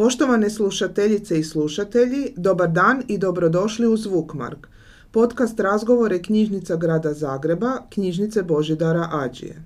Poštovane 0.00 0.50
slušateljice 0.50 1.38
i 1.38 1.44
slušatelji, 1.44 2.32
dobar 2.36 2.70
dan 2.70 3.02
i 3.08 3.18
dobrodošli 3.18 3.86
u 3.86 3.96
Zvukmark, 3.96 4.66
podcast 5.10 5.60
razgovore 5.60 6.22
knjižnica 6.22 6.76
grada 6.76 7.14
Zagreba, 7.14 7.78
knjižnice 7.90 8.42
Božidara 8.42 9.08
Ađije. 9.12 9.62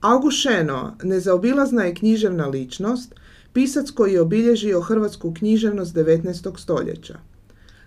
August 0.00 0.38
Šeno, 0.38 0.96
nezaobilazna 1.02 1.84
je 1.84 1.94
književna 1.94 2.46
ličnost, 2.46 3.14
pisac 3.52 3.90
koji 3.90 4.12
je 4.12 4.20
obilježio 4.20 4.80
hrvatsku 4.80 5.34
književnost 5.34 5.94
19. 5.94 6.58
stoljeća. 6.58 7.18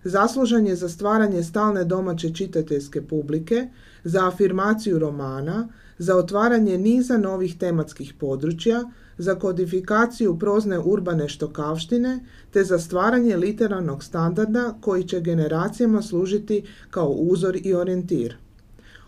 Zaslužan 0.04 0.68
je 0.68 0.76
za 0.76 0.90
stvaranje 0.90 1.44
stalne 1.44 1.84
domaće 1.84 2.34
čitateljske 2.34 3.02
publike, 3.02 3.68
za 4.04 4.28
afirmaciju 4.28 5.00
romana, 5.00 5.68
za 5.98 6.16
otvaranje 6.16 6.78
niza 6.78 7.18
novih 7.18 7.58
tematskih 7.58 8.14
područja, 8.20 8.84
za 9.18 9.36
kodifikaciju 9.36 10.40
prozne 10.40 10.80
urbane 10.80 11.30
štokavštine 11.30 12.20
te 12.52 12.64
za 12.64 12.80
stvaranje 12.80 13.38
literarnog 13.38 14.04
standarda 14.04 14.76
koji 14.82 15.04
će 15.04 15.22
generacijama 15.22 16.02
služiti 16.02 16.64
kao 16.90 17.10
uzor 17.10 17.58
i 17.64 17.74
orijentir. 17.74 18.38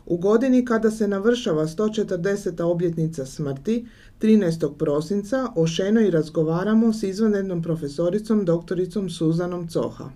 U 0.05 0.17
godini 0.17 0.65
kada 0.65 0.91
se 0.91 1.07
navršava 1.07 1.67
140. 1.67 2.63
obljetnica 2.63 3.25
smrti, 3.25 3.85
13. 4.21 4.77
prosinca, 4.77 5.47
o 5.55 5.67
Šenoj 5.67 6.11
razgovaramo 6.11 6.93
s 6.93 7.03
izvanrednom 7.03 7.63
profesoricom 7.63 8.45
doktoricom 8.45 9.09
Suzanom 9.09 9.67
Coha. 9.67 10.09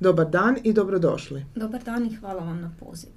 Dobar 0.00 0.30
dan 0.30 0.56
i 0.62 0.72
dobrodošli. 0.72 1.44
Dobar 1.54 1.82
dan 1.84 2.06
i 2.06 2.14
hvala 2.14 2.44
vam 2.44 2.60
na 2.60 2.70
pozivu. 2.80 3.12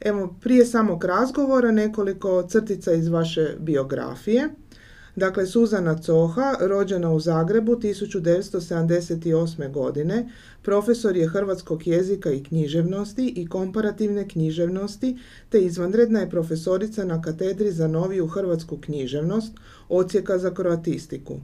Evo, 0.00 0.34
prije 0.40 0.66
samog 0.66 1.04
razgovora 1.04 1.70
nekoliko 1.70 2.42
crtica 2.48 2.92
iz 2.92 3.08
vaše 3.08 3.56
biografije. 3.60 4.48
Dakle, 5.16 5.46
Suzana 5.46 5.98
Coha, 5.98 6.56
rođena 6.60 7.10
u 7.12 7.20
Zagrebu 7.20 7.76
1978. 7.76 9.72
godine, 9.72 10.30
profesor 10.62 11.16
je 11.16 11.28
hrvatskog 11.28 11.86
jezika 11.86 12.30
i 12.30 12.42
književnosti 12.42 13.32
i 13.36 13.46
komparativne 13.46 14.28
književnosti, 14.28 15.18
te 15.48 15.60
izvanredna 15.60 16.20
je 16.20 16.30
profesorica 16.30 17.04
na 17.04 17.22
katedri 17.22 17.72
za 17.72 17.88
noviju 17.88 18.26
hrvatsku 18.26 18.76
književnost, 18.76 19.52
ocijeka 19.88 20.38
za 20.38 20.54
kroatistiku. 20.54 21.36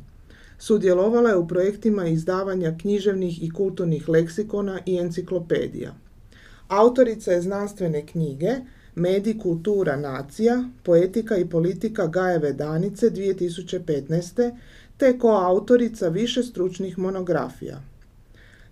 Sudjelovala 0.59 1.31
je 1.31 1.37
u 1.37 1.49
projektima 1.49 2.07
izdavanja 2.07 2.77
književnih 2.81 3.43
i 3.45 3.51
kulturnih 3.51 4.09
leksikona 4.09 4.81
i 4.87 4.99
enciklopedija. 4.99 5.95
Autorica 6.69 7.33
je 7.33 7.43
znanstvene 7.43 8.07
knjige 8.07 8.57
Medij, 9.01 9.39
kultura, 9.39 9.97
nacija, 9.97 10.65
poetika 10.83 11.37
i 11.37 11.49
politika 11.49 12.07
Gajeve 12.07 12.53
Danice 12.53 13.11
2015. 13.11 14.57
te 14.97 15.19
koautorica 15.19 16.09
više 16.09 16.43
stručnih 16.43 16.99
monografija. 16.99 17.83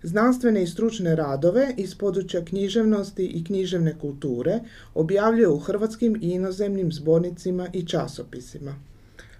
Znanstvene 0.03 0.63
i 0.63 0.67
stručne 0.67 1.15
radove 1.15 1.73
iz 1.77 1.95
područja 1.95 2.45
književnosti 2.45 3.25
i 3.25 3.43
književne 3.43 3.95
kulture 4.01 4.59
objavljuje 4.93 5.47
u 5.47 5.59
hrvatskim 5.59 6.19
i 6.21 6.31
inozemnim 6.31 6.91
zbornicima 6.91 7.67
i 7.73 7.85
časopisima. 7.85 8.75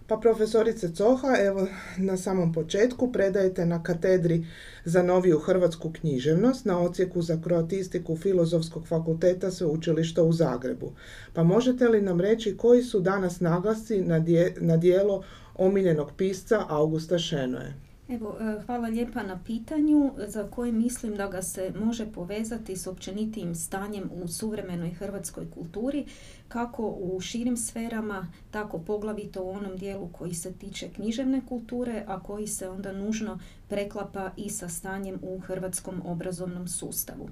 Pa 0.09 0.17
profesorice 0.17 0.93
Coha, 0.97 1.35
evo 1.39 1.67
na 1.97 2.17
samom 2.17 2.53
početku 2.53 3.11
predajete 3.11 3.65
na 3.65 3.83
katedri 3.83 4.45
za 4.85 5.03
noviju 5.03 5.39
hrvatsku 5.39 5.91
književnost 5.91 6.65
na 6.65 6.79
ocijeku 6.79 7.21
za 7.21 7.41
kroatistiku 7.43 8.17
Filozofskog 8.17 8.87
fakulteta 8.87 9.51
Sveučilišta 9.51 10.23
u 10.23 10.33
Zagrebu. 10.33 10.91
Pa 11.33 11.43
možete 11.43 11.87
li 11.87 12.01
nam 12.01 12.21
reći 12.21 12.57
koji 12.57 12.83
su 12.83 12.99
danas 12.99 13.39
naglasci 13.39 14.01
na, 14.01 14.23
na 14.59 14.77
dijelo 14.77 15.23
omiljenog 15.55 16.11
pisca 16.17 16.65
Augusta 16.69 17.19
Šenoje? 17.19 17.88
Evo, 18.09 18.37
e, 18.39 18.61
hvala 18.65 18.87
lijepa 18.87 19.23
na 19.23 19.39
pitanju 19.45 20.11
za 20.27 20.47
koje 20.51 20.71
mislim 20.71 21.15
da 21.15 21.27
ga 21.27 21.41
se 21.41 21.73
može 21.79 22.11
povezati 22.11 22.75
s 22.75 22.87
općenitijim 22.87 23.55
stanjem 23.55 24.09
u 24.23 24.27
suvremenoj 24.27 24.89
hrvatskoj 24.89 25.51
kulturi, 25.51 26.05
kako 26.47 26.87
u 26.87 27.19
širim 27.21 27.57
sferama, 27.57 28.31
tako 28.51 28.79
poglavito 28.79 29.43
u 29.43 29.49
onom 29.49 29.77
dijelu 29.77 30.09
koji 30.11 30.33
se 30.33 30.53
tiče 30.53 30.89
književne 30.89 31.41
kulture, 31.49 32.03
a 32.07 32.19
koji 32.23 32.47
se 32.47 32.69
onda 32.69 32.91
nužno 32.91 33.39
preklapa 33.67 34.31
i 34.37 34.49
sa 34.49 34.69
stanjem 34.69 35.19
u 35.21 35.39
hrvatskom 35.39 36.01
obrazovnom 36.05 36.67
sustavu. 36.67 37.29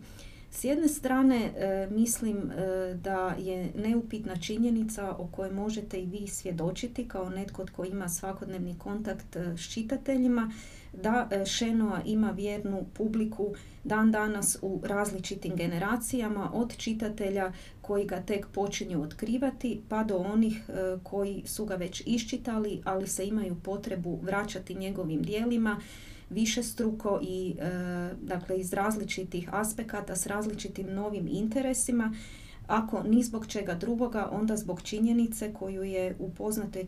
S 0.51 0.63
jedne 0.63 0.87
strane 0.87 1.35
e, 1.45 1.87
mislim 1.91 2.37
e, 2.51 2.93
da 2.93 3.35
je 3.39 3.71
neupitna 3.75 4.35
činjenica 4.35 5.15
o 5.17 5.27
kojoj 5.31 5.51
možete 5.51 6.01
i 6.01 6.05
vi 6.05 6.27
svjedočiti 6.27 7.07
kao 7.07 7.29
netko 7.29 7.65
tko 7.65 7.85
ima 7.85 8.09
svakodnevni 8.09 8.75
kontakt 8.79 9.35
e, 9.35 9.57
s 9.57 9.73
čitateljima, 9.73 10.51
da 10.93 11.29
Šenoa 11.45 12.01
ima 12.05 12.31
vjernu 12.31 12.85
publiku 12.93 13.53
dan 13.83 14.11
danas 14.11 14.57
u 14.61 14.81
različitim 14.83 15.55
generacijama 15.55 16.51
od 16.53 16.77
čitatelja 16.77 17.51
koji 17.81 18.05
ga 18.05 18.21
tek 18.21 18.47
počinju 18.47 19.03
otkrivati 19.03 19.81
pa 19.89 20.03
do 20.03 20.17
onih 20.17 20.69
koji 21.03 21.43
su 21.45 21.65
ga 21.65 21.75
već 21.75 22.03
iščitali 22.05 22.81
ali 22.85 23.07
se 23.07 23.27
imaju 23.27 23.55
potrebu 23.63 24.19
vraćati 24.23 24.75
njegovim 24.75 25.21
dijelima 25.21 25.81
više 26.29 26.63
struko 26.63 27.19
i 27.21 27.55
e, 27.59 27.69
dakle 28.21 28.59
iz 28.59 28.73
različitih 28.73 29.49
aspekata 29.51 30.15
s 30.15 30.25
različitim 30.25 30.93
novim 30.93 31.27
interesima 31.27 32.13
ako 32.67 33.03
ni 33.03 33.23
zbog 33.23 33.47
čega 33.47 33.73
drugoga, 33.73 34.29
onda 34.31 34.57
zbog 34.57 34.81
činjenice 34.81 35.53
koju 35.53 35.83
je 35.83 36.15
u 36.19 36.29
poznatoj 36.29 36.81
e, 36.81 36.85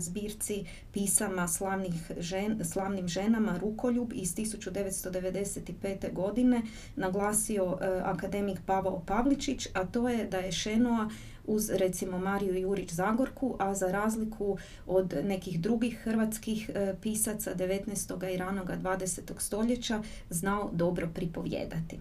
zbirci 0.00 0.64
pisama 0.92 1.48
slavnih 1.48 2.10
žen, 2.18 2.64
slavnim 2.64 3.08
ženama 3.08 3.58
Rukoljub 3.60 4.12
iz 4.12 4.34
1995. 4.34 6.12
godine 6.12 6.62
naglasio 6.96 7.78
e, 7.80 8.00
akademik 8.04 8.58
Pavao 8.66 9.02
Pavličić, 9.06 9.68
a 9.74 9.84
to 9.84 10.08
je 10.08 10.26
da 10.26 10.38
je 10.38 10.52
Šenoa 10.52 11.08
uz 11.48 11.70
recimo 11.70 12.18
Mariju 12.18 12.54
Jurić 12.54 12.92
Zagorku, 12.92 13.56
a 13.58 13.74
za 13.74 13.92
razliku 13.92 14.58
od 14.86 15.14
nekih 15.24 15.60
drugih 15.60 15.98
hrvatskih 15.98 16.70
e, 16.74 16.94
pisaca 17.02 17.54
19. 17.54 18.34
i 18.34 18.36
ranoga 18.36 18.76
20. 18.82 19.20
stoljeća 19.38 20.02
znao 20.30 20.70
dobro 20.72 21.08
pripovjedati. 21.14 21.98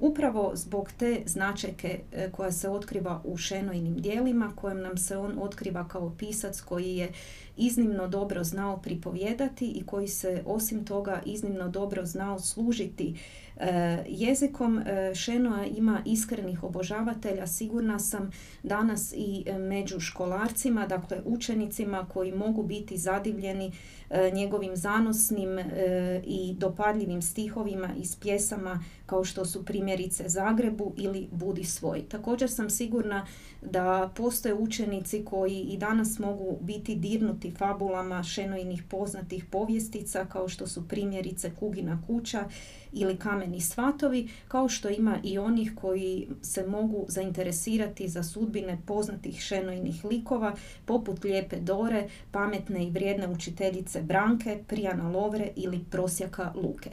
Upravo 0.00 0.52
zbog 0.54 0.90
te 0.98 1.22
značajke 1.26 2.00
e, 2.12 2.30
koja 2.30 2.52
se 2.52 2.68
otkriva 2.68 3.22
u 3.24 3.36
Šenojnim 3.36 3.94
dijelima, 3.94 4.52
kojem 4.56 4.80
nam 4.80 4.96
se 4.96 5.16
on 5.16 5.38
otkriva 5.38 5.88
kao 5.88 6.14
pisac 6.18 6.60
koji 6.60 6.96
je 6.96 7.12
iznimno 7.56 8.08
dobro 8.08 8.44
znao 8.44 8.76
pripovjedati 8.76 9.70
i 9.70 9.86
koji 9.86 10.08
se 10.08 10.42
osim 10.46 10.84
toga 10.84 11.22
iznimno 11.24 11.68
dobro 11.68 12.04
znao 12.06 12.38
služiti 12.38 13.14
jezikom 14.08 14.78
e, 14.78 15.14
Šenoa 15.14 15.64
ima 15.64 16.02
iskrenih 16.04 16.64
obožavatelja, 16.64 17.46
sigurna 17.46 17.98
sam 17.98 18.30
danas 18.62 19.12
i 19.16 19.44
e, 19.46 19.58
među 19.58 20.00
školarcima, 20.00 20.86
dakle 20.86 21.20
učenicima 21.24 22.06
koji 22.12 22.32
mogu 22.32 22.62
biti 22.62 22.96
zadivljeni 22.96 23.72
njegovim 24.32 24.76
zanosnim 24.76 25.58
i 26.24 26.54
dopadljivim 26.58 27.22
stihovima 27.22 27.88
iz 27.96 28.16
pjesama 28.16 28.84
kao 29.06 29.24
što 29.24 29.44
su 29.44 29.64
primjerice 29.64 30.28
Zagrebu 30.28 30.92
ili 30.96 31.28
Budi 31.32 31.64
svoj. 31.64 32.02
Također 32.08 32.50
sam 32.50 32.70
sigurna 32.70 33.26
da 33.62 34.10
postoje 34.16 34.54
učenici 34.54 35.24
koji 35.24 35.60
i 35.60 35.76
danas 35.76 36.18
mogu 36.18 36.58
biti 36.60 36.94
dirnuti 36.94 37.50
fabulama 37.50 38.22
Šenojinih 38.22 38.82
poznatih 38.82 39.44
povjestica 39.44 40.24
kao 40.24 40.48
što 40.48 40.66
su 40.66 40.88
primjerice 40.88 41.50
Kugina 41.58 42.02
kuća 42.06 42.44
ili 42.92 43.16
kameni 43.16 43.60
svatovi, 43.60 44.28
kao 44.48 44.68
što 44.68 44.88
ima 44.88 45.18
i 45.22 45.38
onih 45.38 45.72
koji 45.80 46.28
se 46.42 46.66
mogu 46.66 47.04
zainteresirati 47.08 48.08
za 48.08 48.22
sudbine 48.22 48.78
poznatih 48.86 49.40
šenojnih 49.40 50.04
likova, 50.04 50.54
poput 50.84 51.24
Lijepe 51.24 51.56
Dore, 51.56 52.08
pametne 52.30 52.86
i 52.86 52.90
vrijedne 52.90 53.28
učiteljice 53.28 54.02
Branke, 54.02 54.58
Prijana 54.66 55.10
Lovre 55.10 55.48
ili 55.56 55.84
Prosjaka 55.90 56.52
Luke. 56.54 56.90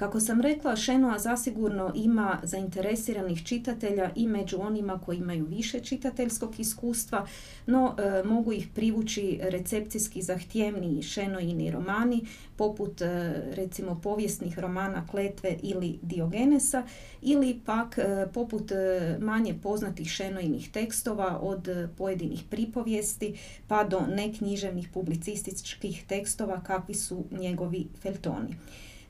Kako 0.00 0.20
sam 0.20 0.40
rekla, 0.40 0.76
Šenoa 0.76 1.18
zasigurno 1.18 1.92
ima 1.94 2.38
zainteresiranih 2.42 3.44
čitatelja 3.44 4.10
i 4.14 4.26
među 4.26 4.60
onima 4.60 4.98
koji 4.98 5.18
imaju 5.18 5.46
više 5.46 5.80
čitateljskog 5.80 6.60
iskustva, 6.60 7.26
no 7.66 7.96
e, 7.98 8.22
mogu 8.22 8.52
ih 8.52 8.68
privući 8.74 9.38
recepcijski 9.42 10.22
zahtjevniji 10.22 11.02
Šenojini 11.02 11.70
romani, 11.70 12.26
poput 12.56 13.02
e, 13.02 13.32
recimo 13.54 14.00
povijesnih 14.02 14.58
romana 14.58 15.06
Kletve 15.06 15.56
ili 15.62 15.98
Diogenesa, 16.02 16.82
ili 17.22 17.60
pak 17.66 17.98
e, 17.98 18.26
poput 18.34 18.72
manje 19.18 19.54
poznatih 19.62 20.08
Šenojnih 20.08 20.70
tekstova 20.70 21.38
od 21.42 21.68
pojedinih 21.98 22.44
pripovijesti 22.50 23.38
pa 23.68 23.84
do 23.84 24.00
neknjiževnih 24.00 24.88
publicističkih 24.88 26.04
tekstova 26.08 26.60
kakvi 26.60 26.94
su 26.94 27.24
njegovi 27.30 27.86
feltoni. 28.02 28.56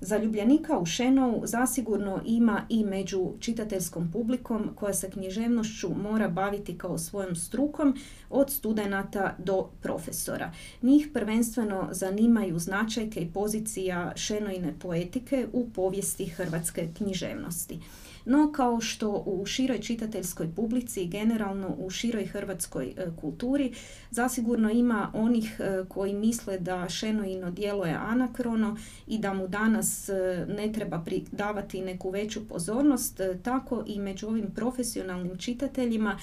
Zaljubljenika 0.00 0.78
u 0.78 0.86
Šenovu 0.86 1.42
zasigurno 1.46 2.20
ima 2.24 2.62
i 2.68 2.84
među 2.84 3.32
čitateljskom 3.40 4.10
publikom 4.12 4.70
koja 4.74 4.94
se 4.94 5.10
književnošću 5.10 5.88
mora 6.02 6.28
baviti 6.28 6.78
kao 6.78 6.98
svojom 6.98 7.36
strukom 7.36 7.96
od 8.30 8.50
studenata 8.50 9.34
do 9.38 9.68
profesora. 9.82 10.52
Njih 10.82 11.08
prvenstveno 11.14 11.88
zanimaju 11.90 12.58
značajke 12.58 13.20
i 13.20 13.32
pozicija 13.32 14.12
Šenojine 14.16 14.74
poetike 14.78 15.46
u 15.52 15.70
povijesti 15.70 16.26
hrvatske 16.26 16.88
književnosti. 16.96 17.78
No, 18.24 18.52
kao 18.52 18.80
što 18.80 19.22
u 19.26 19.46
široj 19.46 19.80
čitateljskoj 19.80 20.48
publici 20.56 21.02
i 21.02 21.08
generalno 21.08 21.74
u 21.78 21.90
široj 21.90 22.26
hrvatskoj 22.26 22.94
e, 22.96 23.06
kulturi, 23.20 23.72
zasigurno 24.10 24.70
ima 24.70 25.10
onih 25.14 25.60
e, 25.60 25.84
koji 25.88 26.14
misle 26.14 26.58
da 26.58 26.88
Šenoino 26.88 27.50
djelo 27.50 27.84
je 27.84 27.94
anakrono 27.94 28.76
i 29.06 29.18
da 29.18 29.34
mu 29.34 29.48
danas 29.48 30.08
e, 30.08 30.46
ne 30.48 30.72
treba 30.72 31.04
davati 31.32 31.80
neku 31.80 32.10
veću 32.10 32.48
pozornost, 32.48 33.20
tako 33.42 33.84
i 33.86 33.98
među 33.98 34.26
ovim 34.26 34.50
profesionalnim 34.54 35.38
čitateljima 35.38 36.18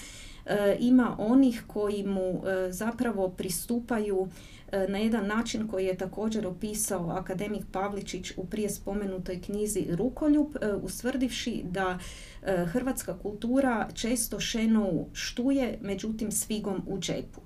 ima 0.80 1.16
onih 1.20 1.64
koji 1.68 2.04
mu 2.04 2.44
zapravo 2.70 3.30
pristupaju 3.30 4.28
na 4.88 4.98
jedan 4.98 5.28
način 5.28 5.68
koji 5.68 5.86
je 5.86 5.98
također 5.98 6.48
opisao 6.48 7.10
akademik 7.10 7.64
Pavličić 7.72 8.32
u 8.38 8.46
prije 8.46 8.70
spomenutoj 8.70 9.42
knjizi 9.42 9.86
Rukoljub, 9.92 10.48
e, 10.56 10.74
ustvrdivši 10.74 11.64
da 11.72 12.00
e, 12.44 12.66
hrvatska 12.66 13.18
kultura 13.18 13.90
često 13.94 14.40
šenu 14.40 15.08
štuje, 15.14 15.80
međutim 15.82 16.32
svigom 16.32 16.82
u 16.88 17.00
džepu. 17.00 17.42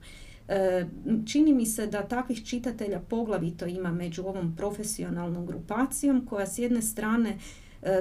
Čini 1.25 1.53
mi 1.53 1.65
se 1.65 1.88
da 1.88 2.07
takvih 2.07 2.45
čitatelja 2.45 3.00
poglavito 3.00 3.65
ima 3.65 3.91
među 3.91 4.24
ovom 4.24 4.56
profesionalnom 4.56 5.45
grupacijom 5.45 6.25
koja 6.25 6.47
s 6.47 6.59
jedne 6.59 6.81
strane 6.81 7.29
E, 7.29 7.38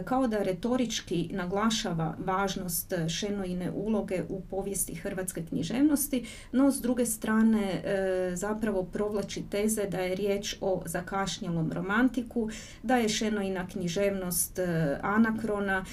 kao 0.05 0.27
da 0.27 0.43
retorički 0.43 1.29
naglašava 1.33 2.15
važnost 2.19 2.93
Šenoine 3.09 3.71
uloge 3.71 4.23
u 4.29 4.41
povijesti 4.41 4.95
hrvatske 4.95 5.45
književnosti, 5.49 6.27
no 6.53 6.73
s 6.73 6.81
druge 6.81 7.07
strane 7.07 7.63
e, 7.73 8.33
zapravo 8.37 8.83
provlači 8.85 9.43
teze 9.51 9.87
da 9.87 9.99
je 9.99 10.15
riječ 10.15 10.57
o 10.61 10.83
zakašnjelom 10.87 11.73
romantiku, 11.73 12.49
da 12.83 12.97
je 12.97 13.09
Šenoina 13.09 13.69
književnost 13.69 14.59
e, 14.59 14.99
anakrona, 15.03 15.85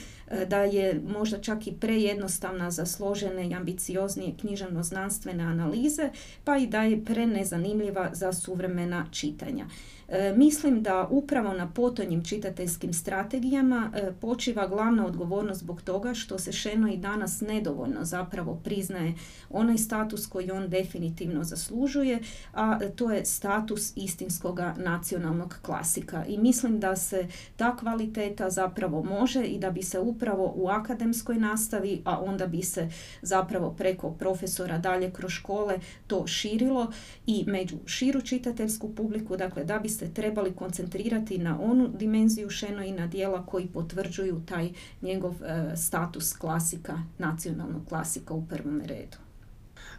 da 0.47 0.63
je 0.63 1.01
možda 1.07 1.37
čak 1.37 1.67
i 1.67 1.73
prejednostavna 1.73 2.71
za 2.71 2.85
složene 2.85 3.49
i 3.49 3.53
ambicioznije 3.53 4.33
književno-znanstvene 4.41 5.43
analize, 5.43 6.09
pa 6.43 6.57
i 6.57 6.67
da 6.67 6.81
je 6.81 7.05
prenezanimljiva 7.05 8.09
za 8.13 8.33
suvremena 8.33 9.05
čitanja. 9.11 9.65
E, 10.09 10.33
mislim 10.37 10.83
da 10.83 11.07
upravo 11.11 11.53
na 11.53 11.67
potonjim 11.67 12.23
čitateljskim 12.23 12.93
strategijama 12.93 13.91
e, 13.95 14.11
počiva 14.21 14.67
glavna 14.67 15.05
odgovornost 15.05 15.59
zbog 15.59 15.81
toga 15.81 16.13
što 16.13 16.39
se 16.39 16.51
Šeno 16.51 16.93
i 16.93 16.97
danas 16.97 17.41
nedovoljno 17.41 18.05
zapravo 18.05 18.59
priznaje 18.63 19.13
onaj 19.49 19.77
status 19.77 20.27
koji 20.27 20.51
on 20.51 20.69
definitivno 20.69 21.43
zaslužuje, 21.43 22.19
a 22.53 22.79
to 22.95 23.11
je 23.11 23.25
status 23.25 23.93
istinskoga 23.95 24.75
nacionalnog 24.77 25.55
klasika. 25.61 26.25
I 26.25 26.37
mislim 26.37 26.79
da 26.79 26.95
se 26.95 27.27
ta 27.55 27.77
kvaliteta 27.77 28.49
zapravo 28.49 29.03
može 29.03 29.43
i 29.43 29.59
da 29.59 29.71
bi 29.71 29.83
se 29.83 29.99
upravo 29.99 30.53
u 30.55 30.67
akademskoj 30.67 31.35
nastavi, 31.35 32.01
a 32.05 32.19
onda 32.19 32.47
bi 32.47 32.61
se 32.61 32.89
zapravo 33.21 33.71
preko 33.77 34.11
profesora 34.11 34.77
dalje 34.77 35.11
kroz 35.11 35.31
škole 35.31 35.79
to 36.07 36.27
širilo 36.27 36.91
i 37.25 37.43
među 37.47 37.75
širu 37.85 38.21
čitateljsku 38.21 38.95
publiku, 38.95 39.37
dakle 39.37 39.63
da 39.63 39.79
bi 39.79 39.96
se 39.97 40.13
trebali 40.13 40.53
koncentrirati 40.53 41.37
na 41.37 41.61
onu 41.61 41.87
dimenziju 41.87 42.49
na 42.97 43.07
dijela 43.07 43.45
koji 43.45 43.67
potvrđuju 43.67 44.41
taj 44.45 44.69
njegov 45.01 45.33
e, 45.43 45.75
status 45.75 46.33
klasika, 46.33 46.99
nacionalnog 47.17 47.81
klasika 47.89 48.33
u 48.33 48.45
prvom 48.49 48.81
redu. 48.81 49.17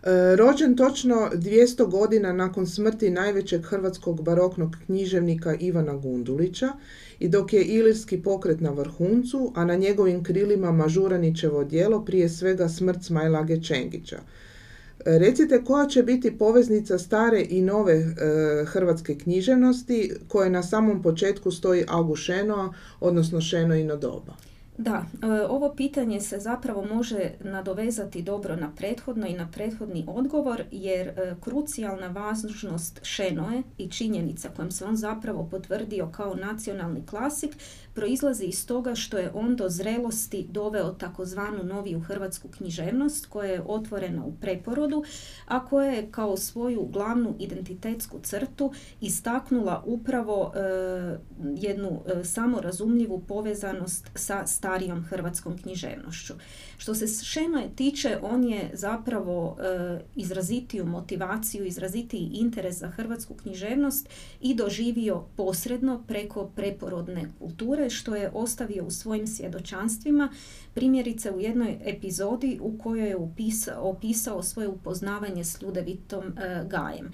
E, 0.03 0.37
rođen 0.37 0.77
točno 0.77 1.15
200 1.35 1.91
godina 1.91 2.33
nakon 2.33 2.67
smrti 2.67 3.11
najvećeg 3.11 3.65
hrvatskog 3.65 4.23
baroknog 4.23 4.77
književnika 4.87 5.55
Ivana 5.61 5.97
Gundulića 5.97 6.69
i 7.19 7.29
dok 7.29 7.53
je 7.53 7.65
ilirski 7.65 8.23
pokret 8.23 8.61
na 8.61 8.71
vrhuncu, 8.71 9.53
a 9.55 9.65
na 9.65 9.75
njegovim 9.75 10.25
krilima 10.25 10.73
Mažuranićevo 10.73 11.65
djelo 11.65 12.05
prije 12.05 12.29
svega 12.29 12.69
smrt 12.69 13.05
Smajlage 13.05 13.63
Čengića– 13.63 14.19
Recite 15.17 15.65
koja 15.65 15.87
će 15.87 16.03
biti 16.03 16.39
poveznica 16.39 16.99
stare 16.99 17.47
i 17.51 17.63
nove 17.63 17.95
e, 17.95 18.15
hrvatske 18.65 19.19
književnosti 19.19 20.13
koje 20.29 20.51
na 20.51 20.63
samom 20.63 21.03
početku 21.03 21.51
stoji 21.51 21.85
Agušeno, 21.89 22.75
odnosno 23.01 23.41
Šeno 23.41 23.75
i 23.75 23.85
doba. 23.85 24.37
Da, 24.79 25.05
e, 25.23 25.27
ovo 25.49 25.75
pitanje 25.77 26.21
se 26.21 26.39
zapravo 26.39 26.85
može 26.85 27.31
nadovezati 27.41 28.23
dobro 28.23 28.57
na 28.57 28.75
prethodno 28.77 29.27
i 29.27 29.35
na 29.35 29.49
prethodni 29.51 30.05
odgovor 30.09 30.63
jer 30.71 31.09
e, 31.09 31.35
krucijalna 31.41 32.09
važnost 32.09 33.01
Šenoe 33.03 33.63
i 33.79 33.91
činjenica 33.91 34.49
kojom 34.57 34.71
se 34.71 34.85
on 34.85 34.97
zapravo 34.97 35.49
potvrdio 35.51 36.09
kao 36.13 36.35
nacionalni 36.35 37.07
klasik 37.07 37.57
proizlazi 37.99 38.45
iz 38.45 38.67
toga 38.67 38.95
što 38.95 39.19
je 39.19 39.31
on 39.35 39.57
do 39.57 39.69
zrelosti 39.69 40.47
doveo 40.51 40.93
takozvanu 40.93 41.65
noviju 41.65 42.01
hrvatsku 42.01 42.49
književnost 42.49 43.27
koja 43.27 43.51
je 43.51 43.63
otvorena 43.67 44.25
u 44.25 44.33
preporodu, 44.41 45.05
a 45.47 45.67
koja 45.67 45.91
je 45.91 46.09
kao 46.11 46.37
svoju 46.37 46.89
glavnu 46.93 47.35
identitetsku 47.39 48.19
crtu 48.23 48.73
istaknula 49.01 49.83
upravo 49.87 50.53
e, 50.55 50.59
jednu 51.57 52.01
samorazumljivu 52.25 53.21
povezanost 53.29 54.11
sa 54.15 54.47
starijom 54.69 55.05
hrvatskom 55.05 55.59
književnošću. 55.59 56.35
Što 56.79 56.95
se 56.95 57.25
Šenoje 57.25 57.71
tiče, 57.77 58.19
on 58.23 58.45
je 58.45 58.71
zapravo 58.73 59.57
e, 59.61 60.01
izrazitiju 60.17 60.87
motivaciju, 60.87 61.65
izrazitiji 61.65 62.31
interes 62.33 62.79
za 62.79 62.89
hrvatsku 62.89 63.35
književnost 63.35 64.09
i 64.41 64.55
doživio 64.55 65.25
posredno 65.37 66.03
preko 66.07 66.47
preporodne 66.57 67.33
kulture, 67.39 67.91
što 67.91 68.15
je 68.15 68.31
ostavio 68.35 68.85
u 68.85 68.91
svojim 68.91 69.27
svjedočanstvima, 69.27 70.29
primjerice 70.75 71.31
u 71.31 71.41
jednoj 71.41 71.79
epizodi 71.85 72.59
u 72.63 72.79
kojoj 72.79 73.09
je 73.09 73.17
opisao 73.79 74.43
svoje 74.43 74.69
upoznavanje 74.69 75.45
s 75.45 75.63
Ljudevitom 75.63 76.25
e, 76.25 76.65
Gajem. 76.69 77.13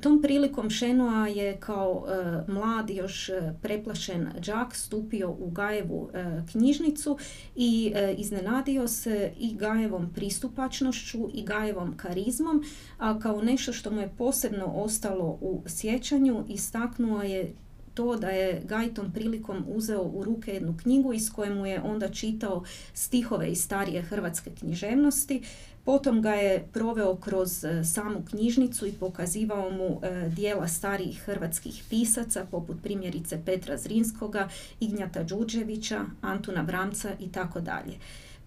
Tom 0.00 0.22
prilikom 0.22 0.70
Šenoa 0.70 1.28
je 1.28 1.56
kao 1.60 2.04
e, 2.08 2.52
mlad 2.52 2.90
još 2.90 3.28
e, 3.28 3.54
preplašen 3.62 4.28
đak 4.46 4.74
stupio 4.74 5.30
u 5.30 5.50
Gajevu 5.50 6.10
e, 6.14 6.42
knjižnicu 6.52 7.18
i 7.56 7.94
iznenadio 8.16 8.88
se 8.88 9.32
i 9.38 9.54
Gajevom 9.54 10.12
pristupačnošću 10.14 11.28
i 11.34 11.44
Gajevom 11.44 11.96
karizmom, 11.96 12.64
a 12.98 13.18
kao 13.18 13.42
nešto 13.42 13.72
što 13.72 13.90
mu 13.90 14.00
je 14.00 14.14
posebno 14.18 14.66
ostalo 14.66 15.38
u 15.40 15.62
sjećanju 15.66 16.44
istaknuo 16.48 17.22
je 17.22 17.54
to 17.98 18.16
da 18.16 18.28
je 18.30 18.62
Gaj 18.64 18.94
tom 18.94 19.12
prilikom 19.12 19.64
uzeo 19.68 20.02
u 20.02 20.24
ruke 20.24 20.52
jednu 20.54 20.76
knjigu 20.82 21.12
iz 21.12 21.32
kojemu 21.32 21.66
je 21.66 21.82
onda 21.82 22.08
čitao 22.08 22.64
stihove 22.94 23.50
iz 23.50 23.64
starije 23.64 24.02
hrvatske 24.02 24.50
književnosti. 24.58 25.42
Potom 25.84 26.22
ga 26.22 26.32
je 26.32 26.68
proveo 26.72 27.16
kroz 27.16 27.64
e, 27.64 27.84
samu 27.84 28.22
knjižnicu 28.30 28.86
i 28.86 28.92
pokazivao 28.92 29.70
mu 29.70 30.00
e, 30.02 30.28
dijela 30.28 30.68
starijih 30.68 31.20
hrvatskih 31.20 31.82
pisaca 31.90 32.46
poput 32.50 32.76
primjerice 32.82 33.40
Petra 33.44 33.76
Zrinskoga, 33.76 34.48
Ignjata 34.80 35.22
Đuđevića, 35.22 36.04
Antuna 36.20 36.62
Bramca 36.62 37.08
i 37.20 37.32
tako 37.32 37.60
dalje. 37.60 37.94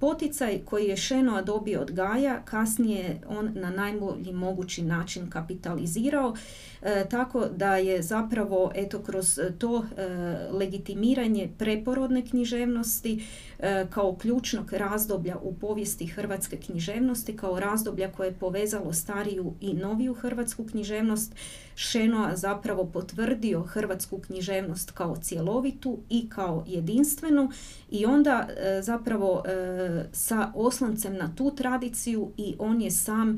Poticaj 0.01 0.62
koji 0.65 0.88
je 0.88 0.98
Šenoa 0.98 1.41
dobio 1.41 1.81
od 1.81 1.91
Gaja, 1.91 2.41
kasnije 2.46 3.22
on 3.27 3.51
na 3.55 3.70
najbolji 3.70 4.34
mogući 4.34 4.81
način 4.81 5.29
kapitalizirao, 5.29 6.36
e, 6.81 7.05
tako 7.10 7.46
da 7.46 7.75
je 7.75 8.01
zapravo 8.01 8.72
eto 8.75 9.00
kroz 9.00 9.39
to 9.58 9.84
e, 9.98 10.08
legitimiranje 10.51 11.50
preporodne 11.58 12.25
književnosti 12.25 13.24
e, 13.60 13.86
kao 13.89 14.15
ključnog 14.15 14.74
razdoblja 14.74 15.38
u 15.41 15.53
povijesti 15.53 16.08
hrvatske 16.08 16.58
književnosti, 16.58 17.38
kao 17.38 17.60
razdoblja 17.60 18.12
koje 18.12 18.27
je 18.27 18.39
povezalo 18.39 18.93
stariju 18.93 19.53
i 19.60 19.74
noviju 19.74 20.13
hrvatsku 20.13 20.65
književnost, 20.65 21.36
Šenoa 21.81 22.35
zapravo 22.35 22.85
potvrdio 22.85 23.61
hrvatsku 23.61 24.19
književnost 24.19 24.91
kao 24.91 25.17
cjelovitu 25.21 26.00
i 26.09 26.29
kao 26.29 26.63
jedinstvenu 26.67 27.50
i 27.89 28.05
onda 28.05 28.47
e, 28.50 28.81
zapravo 28.81 29.43
e, 29.45 30.05
sa 30.11 30.51
oslancem 30.55 31.13
na 31.13 31.35
tu 31.35 31.55
tradiciju 31.55 32.31
i 32.38 32.55
on 32.59 32.81
je 32.81 32.91
sam 32.91 33.38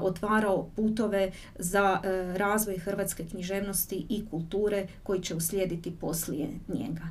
otvarao 0.00 0.70
putove 0.76 1.32
za 1.58 2.00
razvoj 2.36 2.78
hrvatske 2.78 3.24
književnosti 3.30 4.06
i 4.08 4.26
kulture 4.30 4.86
koji 5.02 5.20
će 5.20 5.34
uslijediti 5.34 5.96
poslije 6.00 6.48
njega. 6.68 7.08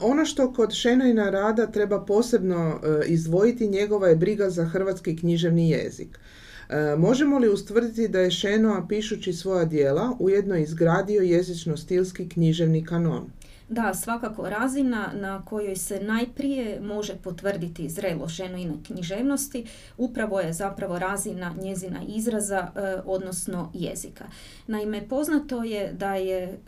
Ono 0.00 0.24
što 0.24 0.52
kod 0.52 0.72
Šenojna 0.72 1.30
rada 1.30 1.66
treba 1.66 2.04
posebno 2.04 2.80
izdvojiti 3.06 3.68
njegova 3.68 4.08
je 4.08 4.16
briga 4.16 4.50
za 4.50 4.64
hrvatski 4.64 5.16
književni 5.16 5.70
jezik. 5.70 6.18
E, 6.68 6.96
možemo 6.96 7.38
li 7.38 7.48
ustvrditi 7.48 8.08
da 8.08 8.20
je 8.20 8.30
Šenoa 8.30 8.86
pišući 8.88 9.32
svoja 9.32 9.64
dijela 9.64 10.16
ujedno 10.18 10.56
izgradio 10.56 11.22
jezično-stilski 11.22 12.28
književni 12.28 12.84
kanon? 12.84 13.30
Da, 13.70 13.94
svakako 13.94 14.48
razina 14.48 15.10
na 15.14 15.44
kojoj 15.44 15.76
se 15.76 16.00
najprije 16.00 16.80
može 16.80 17.16
potvrditi 17.16 17.88
zrelo 17.88 18.28
ženojine 18.28 18.74
književnosti 18.86 19.66
upravo 19.96 20.40
je 20.40 20.52
zapravo 20.52 20.98
razina 20.98 21.54
njezina 21.60 22.00
izraza, 22.08 22.70
e, 22.76 23.00
odnosno 23.04 23.70
jezika. 23.74 24.24
Naime, 24.66 25.08
poznato 25.08 25.64
je 25.64 25.92
da 25.92 26.14
je 26.14 26.42
e, 26.42 26.58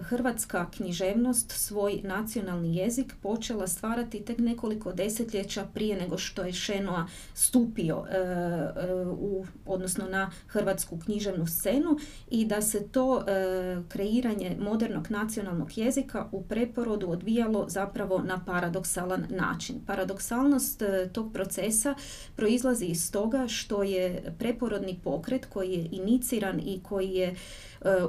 hrvatska 0.00 0.70
književnost 0.70 1.50
svoj 1.50 2.00
nacionalni 2.04 2.76
jezik 2.76 3.14
počela 3.22 3.66
stvarati 3.66 4.24
tek 4.24 4.38
nekoliko 4.38 4.92
desetljeća 4.92 5.66
prije 5.74 5.96
nego 5.96 6.18
što 6.18 6.42
je 6.42 6.52
Šenoa 6.52 7.06
stupio 7.34 8.04
e, 8.10 8.94
u, 9.06 9.46
odnosno 9.66 10.06
na 10.08 10.30
hrvatsku 10.46 10.98
književnu 11.04 11.46
scenu 11.46 11.98
i 12.30 12.44
da 12.44 12.62
se 12.62 12.88
to 12.88 13.24
kreiranje 13.88 14.56
modernog 14.60 15.10
nacionalnog 15.10 15.78
jezika 15.78 16.28
u 16.32 16.39
preporodu 16.48 17.10
odvijalo 17.10 17.64
zapravo 17.68 18.22
na 18.22 18.44
paradoksalan 18.46 19.26
način. 19.30 19.76
Paradoksalnost 19.86 20.82
e, 20.82 21.08
tog 21.12 21.32
procesa 21.32 21.94
proizlazi 22.36 22.84
iz 22.84 23.12
toga 23.12 23.48
što 23.48 23.82
je 23.82 24.34
preporodni 24.38 25.00
pokret 25.04 25.46
koji 25.46 25.72
je 25.72 25.88
iniciran 25.92 26.60
i 26.60 26.80
koji 26.82 27.10
je 27.10 27.34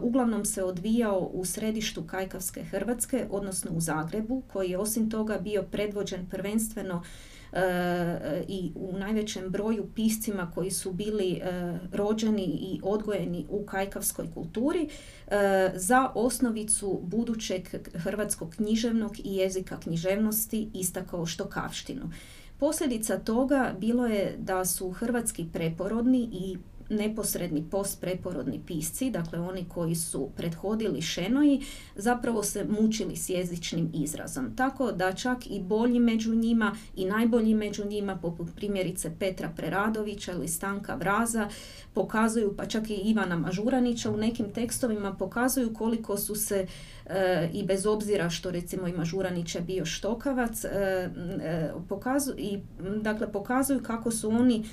uglavnom 0.01 0.45
se 0.45 0.63
odvijao 0.63 1.19
u 1.33 1.45
središtu 1.45 2.03
Kajkavske 2.03 2.63
Hrvatske, 2.63 3.27
odnosno 3.29 3.71
u 3.71 3.79
Zagrebu, 3.79 4.43
koji 4.47 4.69
je 4.69 4.77
osim 4.77 5.09
toga 5.09 5.37
bio 5.37 5.63
predvođen 5.63 6.29
prvenstveno 6.29 7.03
i 8.47 8.71
u 8.75 8.97
najvećem 8.97 9.49
broju 9.49 9.89
piscima 9.95 10.51
koji 10.55 10.71
su 10.71 10.91
bili 10.91 11.31
e, 11.33 11.41
rođeni 11.91 12.43
i 12.43 12.79
odgojeni 12.83 13.45
u 13.49 13.65
kajkavskoj 13.65 14.31
kulturi 14.33 14.89
e, 15.27 15.71
za 15.75 16.11
osnovicu 16.15 16.99
budućeg 17.03 17.67
hrvatskog 17.93 18.49
književnog 18.49 19.19
i 19.19 19.35
jezika 19.35 19.79
književnosti 19.79 20.69
istakao 20.73 21.25
štokavštinu. 21.25 22.09
Posljedica 22.57 23.19
toga 23.19 23.75
bilo 23.79 24.05
je 24.05 24.35
da 24.39 24.65
su 24.65 24.91
hrvatski 24.91 25.45
preporodni 25.53 26.29
i 26.31 26.57
neposredni 26.91 27.63
postpreporodni 27.71 28.61
pisci, 28.67 29.11
dakle 29.11 29.39
oni 29.39 29.65
koji 29.69 29.95
su 29.95 30.29
prethodili 30.35 31.01
Šenoji, 31.01 31.61
zapravo 31.95 32.43
se 32.43 32.65
mučili 32.69 33.15
s 33.15 33.29
jezičnim 33.29 33.91
izrazom. 33.93 34.55
Tako 34.55 34.91
da 34.91 35.13
čak 35.13 35.47
i 35.47 35.59
bolji 35.59 35.99
među 35.99 36.35
njima 36.35 36.75
i 36.95 37.05
najbolji 37.05 37.53
među 37.53 37.85
njima, 37.85 38.15
poput 38.15 38.47
primjerice 38.55 39.11
Petra 39.19 39.49
Preradovića 39.55 40.31
ili 40.31 40.47
Stanka 40.47 40.95
Vraza, 40.95 41.49
pokazuju, 41.93 42.53
pa 42.57 42.65
čak 42.65 42.89
i 42.89 42.93
Ivana 42.93 43.37
Mažuranića 43.37 44.11
u 44.11 44.17
nekim 44.17 44.51
tekstovima 44.51 45.13
pokazuju 45.13 45.73
koliko 45.73 46.17
su 46.17 46.35
se 46.35 46.67
e, 47.05 47.49
i 47.53 47.63
bez 47.63 47.85
obzira 47.85 48.29
što 48.29 48.51
recimo 48.51 48.87
i 48.87 48.93
Mažuranić 48.93 49.55
je 49.55 49.61
bio 49.61 49.85
štokavac, 49.85 50.65
e, 50.65 50.69
e, 50.69 51.71
i, 52.37 52.59
dakle, 53.01 53.31
pokazuju 53.31 53.83
kako 53.83 54.11
su 54.11 54.29
oni 54.29 54.63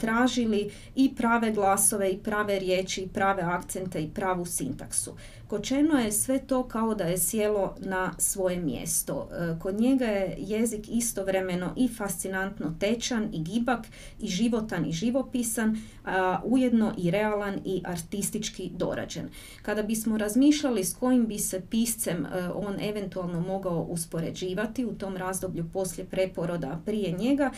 tražili 0.00 0.70
i 0.94 1.14
prave 1.14 1.50
glasove 1.58 2.10
i 2.10 2.18
prave 2.18 2.58
riječi 2.58 3.02
i 3.02 3.08
prave 3.08 3.42
akcente 3.42 4.02
i 4.02 4.10
pravu 4.14 4.44
sintaksu. 4.46 5.14
Kočeno 5.48 5.98
je 5.98 6.12
sve 6.12 6.38
to 6.38 6.68
kao 6.68 6.94
da 6.94 7.04
je 7.04 7.18
sjelo 7.18 7.74
na 7.78 8.12
svoje 8.18 8.56
mjesto. 8.56 9.28
E, 9.32 9.58
kod 9.60 9.80
njega 9.80 10.04
je 10.04 10.34
jezik 10.38 10.88
istovremeno 10.88 11.72
i 11.76 11.88
fascinantno 11.88 12.74
tečan 12.80 13.28
i 13.32 13.42
gibak 13.42 13.86
i 14.20 14.26
životan 14.26 14.86
i 14.86 14.92
živopisan, 14.92 15.78
a 16.04 16.40
ujedno 16.44 16.94
i 16.98 17.10
realan 17.10 17.60
i 17.64 17.82
artistički 17.84 18.70
dorađen. 18.76 19.28
Kada 19.62 19.82
bismo 19.82 20.18
razmišljali 20.18 20.84
s 20.84 20.94
kojim 20.94 21.26
bi 21.26 21.38
se 21.38 21.62
piscem 21.70 22.26
e, 22.26 22.48
on 22.54 22.80
eventualno 22.80 23.40
mogao 23.40 23.80
uspoređivati 23.82 24.84
u 24.84 24.94
tom 24.94 25.16
razdoblju 25.16 25.64
poslije 25.72 26.06
preporoda 26.06 26.80
prije 26.84 27.12
njega, 27.12 27.50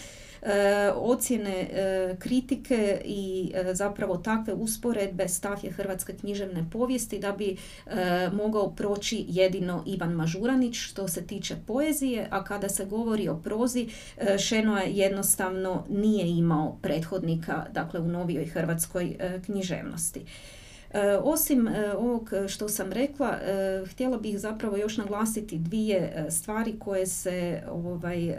e, 0.43 0.91
ocjene 0.95 1.71
kritike 2.19 3.03
i 3.05 3.53
zapravo 3.73 4.17
takve 4.17 4.55
usporedbe 4.55 5.29
stav 5.29 5.59
je 5.63 5.71
Hrvatske 5.71 6.17
književne 6.17 6.67
povijesti 6.73 7.19
da 7.19 7.33
bi 7.33 7.57
e, 7.87 8.29
mogao 8.33 8.71
proći 8.71 9.25
jedino 9.29 9.83
Ivan 9.87 10.13
Mažuranić 10.13 10.77
što 10.77 11.09
se 11.09 11.27
tiče 11.27 11.57
poezije, 11.67 12.29
a 12.31 12.45
kada 12.45 12.69
se 12.69 12.85
govori 12.85 13.29
o 13.29 13.37
prozi, 13.37 13.89
e, 14.17 14.39
Šeno 14.39 14.79
je 14.79 14.93
jednostavno 14.93 15.85
nije 15.89 16.29
imao 16.29 16.79
prethodnika 16.83 17.67
dakle 17.73 18.01
u 18.01 18.09
novijoj 18.09 18.47
hrvatskoj 18.47 19.17
e, 19.19 19.41
književnosti. 19.45 20.21
E, 20.91 21.17
osim 21.23 21.69
ovog 21.97 22.31
što 22.49 22.69
sam 22.69 22.93
rekla, 22.93 23.39
htjela 23.91 24.19
bih 24.19 24.39
zapravo 24.39 24.77
još 24.77 24.97
naglasiti 24.97 25.59
dvije 25.59 26.27
stvari 26.31 26.79
koje 26.79 27.07
se 27.07 27.63
ovaj, 27.71 28.35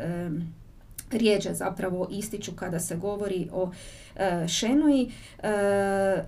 rijeđe 1.13 1.53
zapravo 1.53 2.07
ističu 2.11 2.51
kada 2.55 2.79
se 2.79 2.95
govori 2.95 3.49
o 3.51 3.71
e, 4.15 4.47
šenoji 4.47 5.11
e, 5.43 5.49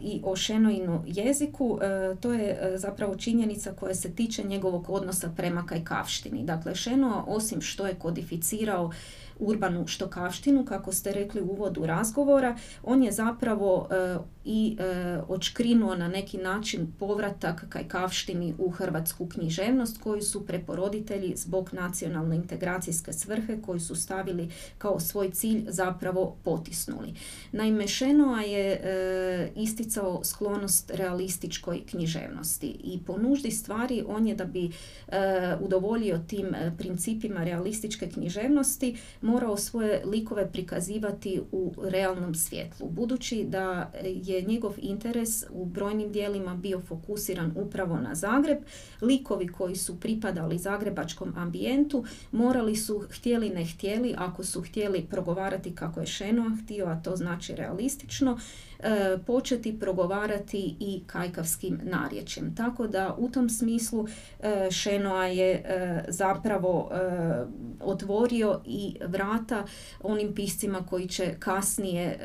i 0.01 0.21
o 0.23 0.35
šenojinu 0.35 1.03
jeziku. 1.07 1.79
E, 1.81 2.15
to 2.15 2.33
je 2.33 2.73
zapravo 2.75 3.15
činjenica 3.15 3.71
koja 3.71 3.95
se 3.95 4.15
tiče 4.15 4.43
njegovog 4.43 4.89
odnosa 4.89 5.31
prema 5.37 5.65
kajkavštini. 5.65 6.43
Dakle, 6.43 6.75
šenoa 6.75 7.23
osim 7.27 7.61
što 7.61 7.87
je 7.87 7.95
kodificirao 7.95 8.91
urbanu 9.39 9.87
štokavštinu, 9.87 10.65
kako 10.65 10.91
ste 10.91 11.11
rekli 11.11 11.41
u 11.41 11.45
uvodu 11.45 11.85
razgovora, 11.85 12.57
on 12.83 13.03
je 13.03 13.11
zapravo 13.11 13.87
e, 13.91 14.17
i 14.45 14.77
e, 14.79 15.19
očkrinuo 15.27 15.95
na 15.95 16.07
neki 16.07 16.37
način 16.37 16.93
povratak 16.99 17.65
kajkavštini 17.69 18.55
u 18.57 18.69
hrvatsku 18.69 19.29
književnost 19.29 20.01
koju 20.01 20.21
su 20.21 20.45
preporoditelji 20.45 21.33
zbog 21.35 21.69
nacionalne 21.73 22.35
integracijske 22.35 23.13
svrhe 23.13 23.61
koju 23.61 23.79
su 23.79 23.95
stavili 23.95 24.49
kao 24.77 24.99
svoj 24.99 25.31
cilj 25.31 25.65
zapravo 25.67 26.35
potisnuli. 26.43 27.13
Naime, 27.51 27.87
Šenoa 27.87 28.41
je 28.41 28.71
e, 28.71 29.51
isticao 29.55 30.23
sklonost 30.23 30.91
realističkoj 30.91 31.83
književnosti 31.85 32.67
i 32.83 32.99
po 33.05 33.17
nuždi 33.17 33.51
stvari 33.51 34.03
on 34.07 34.27
je 34.27 34.35
da 34.35 34.45
bi 34.45 34.71
udovoljio 35.59 36.17
tim 36.17 36.47
principima 36.77 37.43
realističke 37.43 38.09
književnosti 38.09 38.97
morao 39.33 39.57
svoje 39.57 40.01
likove 40.05 40.51
prikazivati 40.51 41.41
u 41.51 41.73
realnom 41.83 42.35
svjetlu. 42.35 42.89
Budući 42.89 43.43
da 43.43 43.91
je 44.03 44.41
njegov 44.41 44.73
interes 44.77 45.43
u 45.49 45.65
brojnim 45.65 46.11
dijelima 46.11 46.55
bio 46.55 46.81
fokusiran 46.81 47.53
upravo 47.55 47.97
na 47.97 48.15
Zagreb, 48.15 48.57
likovi 49.01 49.47
koji 49.47 49.75
su 49.75 49.99
pripadali 49.99 50.57
zagrebačkom 50.57 51.33
ambijentu 51.37 52.05
morali 52.31 52.75
su, 52.75 53.03
htjeli 53.09 53.49
ne 53.49 53.65
htjeli, 53.65 54.15
ako 54.17 54.43
su 54.43 54.61
htjeli 54.61 55.05
progovarati 55.09 55.75
kako 55.75 55.99
je 55.99 56.05
Šenoa 56.05 56.57
htio, 56.63 56.85
a 56.85 57.01
to 57.01 57.15
znači 57.15 57.55
realistično, 57.55 58.39
početi 59.25 59.79
progovarati 59.79 60.75
i 60.79 61.03
kajkavskim 61.07 61.79
narječjem. 61.83 62.55
Tako 62.55 62.87
da 62.87 63.15
u 63.17 63.29
tom 63.29 63.49
smislu 63.49 64.07
e, 64.39 64.71
Šenoa 64.71 65.25
je 65.25 65.51
e, 65.51 66.03
zapravo 66.07 66.91
otvorio 67.79 68.61
i 68.65 68.95
vrata 69.07 69.65
onim 70.01 70.35
piscima 70.35 70.85
koji 70.89 71.07
će 71.07 71.35
kasnije 71.39 72.19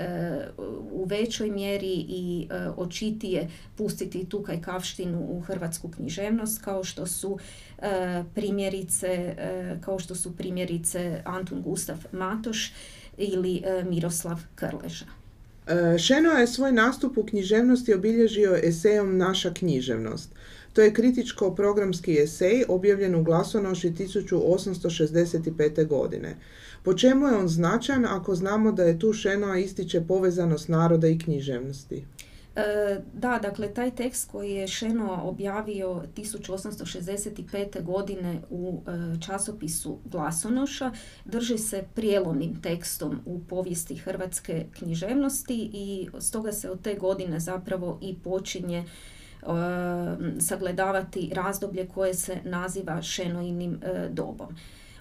u 0.93 1.05
većoj 1.05 1.51
mjeri 1.51 2.05
i 2.09 2.49
očitije 2.77 3.49
pustiti 3.77 4.29
tu 4.29 4.43
kajkavštinu 4.43 5.27
u 5.31 5.41
hrvatsku 5.41 5.91
književnost 5.91 6.63
kao 6.65 6.85
što 6.85 7.07
su 7.07 7.39
primjerice 8.35 9.37
kao 9.81 9.99
što 9.99 10.15
su 10.15 10.37
primjerice 10.37 11.23
Antun 11.25 11.63
Gustav 11.63 12.05
Matoš 12.13 12.73
ili 13.17 13.63
Miroslav 13.85 14.41
Krleža. 14.55 15.18
E, 15.69 15.99
Šeno 15.99 16.31
je 16.31 16.47
svoj 16.47 16.73
nastup 16.73 17.19
u 17.19 17.25
književnosti 17.25 17.95
obilježio 17.95 18.59
esejom 18.63 19.17
Naša 19.17 19.55
književnost. 19.55 20.31
To 20.73 20.83
je 20.83 20.95
kritičko-programski 20.95 22.19
esej 22.23 22.65
objavljen 22.69 23.15
u 23.15 23.23
glasonoši 23.23 23.91
1865. 23.91 25.87
godine. 25.87 26.37
Po 26.83 26.95
čemu 26.95 27.27
je 27.27 27.37
on 27.37 27.49
značajan 27.49 28.05
ako 28.05 28.35
znamo 28.35 28.73
da 28.73 28.83
je 28.83 28.99
tu 28.99 29.13
Šenoa 29.13 29.59
ističe 29.59 30.01
povezanost 30.01 30.69
naroda 30.69 31.09
i 31.09 31.19
književnosti? 31.19 32.05
E, 32.59 33.01
da, 33.13 33.39
dakle, 33.43 33.75
taj 33.75 33.91
tekst 33.91 34.31
koji 34.31 34.53
je 34.53 34.69
Šenoa 34.69 35.23
objavio 35.23 36.03
1865. 36.17 37.83
godine 37.83 38.41
u 38.51 38.83
e, 38.87 39.21
časopisu 39.21 39.99
Glasonoša 40.05 40.93
drži 41.25 41.59
se 41.59 41.85
prijelomnim 41.95 42.63
tekstom 42.63 43.21
u 43.27 43.41
povijesti 43.41 43.97
hrvatske 43.97 44.67
književnosti 44.73 45.71
i 45.73 46.09
stoga 46.19 46.53
se 46.53 46.71
od 46.71 46.83
te 46.83 46.95
godine 46.95 47.41
zapravo 47.41 47.99
i 48.03 48.19
počinje 48.19 48.79
e, 48.79 48.87
sagledavati 50.41 51.31
razdoblje 51.35 51.89
koje 51.89 52.15
se 52.15 52.37
naziva 52.45 53.03
Šenoinim 53.03 53.81
dobom. 54.11 54.49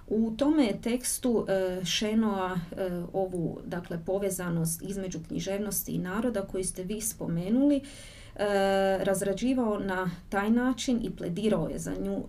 U 0.08 0.32
tome 0.38 0.74
tekstu 0.84 1.46
e, 1.48 1.86
Šenoa 1.86 2.60
e, 2.72 2.90
ovu 3.14 3.60
dakle, 3.66 4.00
povezanost 4.06 4.82
između 4.82 5.20
književnosti 5.28 5.92
i 5.92 5.98
naroda 5.98 6.42
koji 6.42 6.64
ste 6.64 6.84
vi 6.84 7.02
spomenuli 7.02 7.82
razrađivao 9.00 9.80
na 9.80 10.12
taj 10.30 10.50
način 10.50 11.00
i 11.04 11.16
pledirao 11.16 11.70
je 11.70 11.80
za 11.80 11.96
nju 12.00 12.24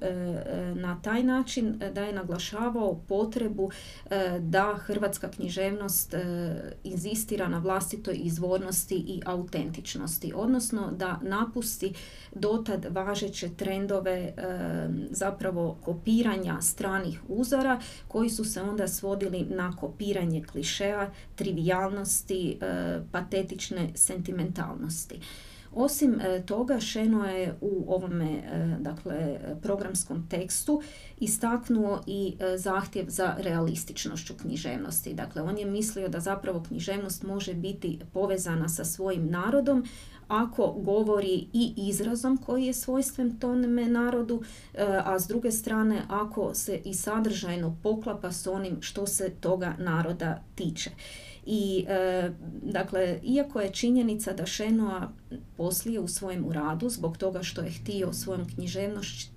na 0.75 1.01
taj 1.03 1.23
način 1.23 1.81
da 1.95 2.05
je 2.05 2.13
naglašavao 2.13 3.01
potrebu 3.09 3.71
da 4.41 4.75
hrvatska 4.79 5.31
književnost 5.31 6.15
inzistira 6.85 7.49
na 7.49 7.59
vlastitoj 7.59 8.15
izvornosti 8.23 8.95
i 8.95 9.21
autentičnosti, 9.27 10.33
odnosno 10.37 10.91
da 10.97 11.19
napusti 11.23 11.93
dotad 12.35 12.87
važeće 12.91 13.49
trendove 13.57 14.33
zapravo 15.11 15.77
kopiranja 15.85 16.61
stranih 16.61 17.21
uzora 17.29 17.81
koji 18.09 18.31
su 18.31 18.45
se 18.45 18.63
onda 18.63 18.89
svodili 18.89 19.47
na 19.51 19.77
kopiranje 19.77 20.45
klišeja, 20.45 21.11
trivijalnosti, 21.37 22.59
patetične 23.13 23.89
sentimentalnosti. 23.95 25.21
Osim 25.79 26.21
e, 26.21 26.43
toga, 26.47 26.81
Šeno 26.81 27.27
je 27.27 27.55
u 27.61 27.85
ovome 27.95 28.33
e, 28.33 28.77
dakle, 28.81 29.39
programskom 29.63 30.29
tekstu 30.29 30.83
istaknuo 31.21 32.01
i 32.07 32.37
e, 32.41 32.59
zahtjev 32.59 33.05
za 33.09 33.35
realističnošću 33.39 34.35
književnosti. 34.35 35.15
Dakle, 35.15 35.43
on 35.43 35.59
je 35.59 35.67
mislio 35.67 36.09
da 36.09 36.21
zapravo 36.21 36.63
književnost 36.63 37.23
može 37.23 37.55
biti 37.55 37.99
povezana 38.13 38.69
sa 38.69 38.85
svojim 38.85 39.31
narodom, 39.31 39.85
ako 40.29 40.73
govori 40.73 41.49
i 41.53 41.75
izrazom 41.77 42.37
koji 42.37 42.67
je 42.67 42.75
svojstven 42.75 43.39
tome 43.39 43.89
narodu, 43.89 44.43
a 45.05 45.19
s 45.19 45.27
druge 45.27 45.53
strane 45.53 46.03
ako 46.09 46.55
se 46.55 46.81
i 46.85 46.95
sadržajno 46.95 47.77
poklapa 47.83 48.33
s 48.33 48.47
onim 48.47 48.77
što 48.81 49.07
se 49.07 49.31
toga 49.41 49.75
naroda 49.79 50.43
tiče. 50.55 50.91
I 51.47 51.85
e, 51.89 52.31
dakle, 52.63 53.21
iako 53.23 53.61
je 53.61 53.73
činjenica 53.73 54.33
da 54.33 54.47
Šenoa 54.47 55.13
poslije 55.57 56.01
u 56.01 56.09
svojem 56.09 56.53
radu 56.53 56.89
zbog 56.89 57.17
toga 57.17 57.43
što 57.43 57.61
je 57.61 57.71
htio 57.71 58.13
svojom 58.13 58.49
književnošću 58.55 59.29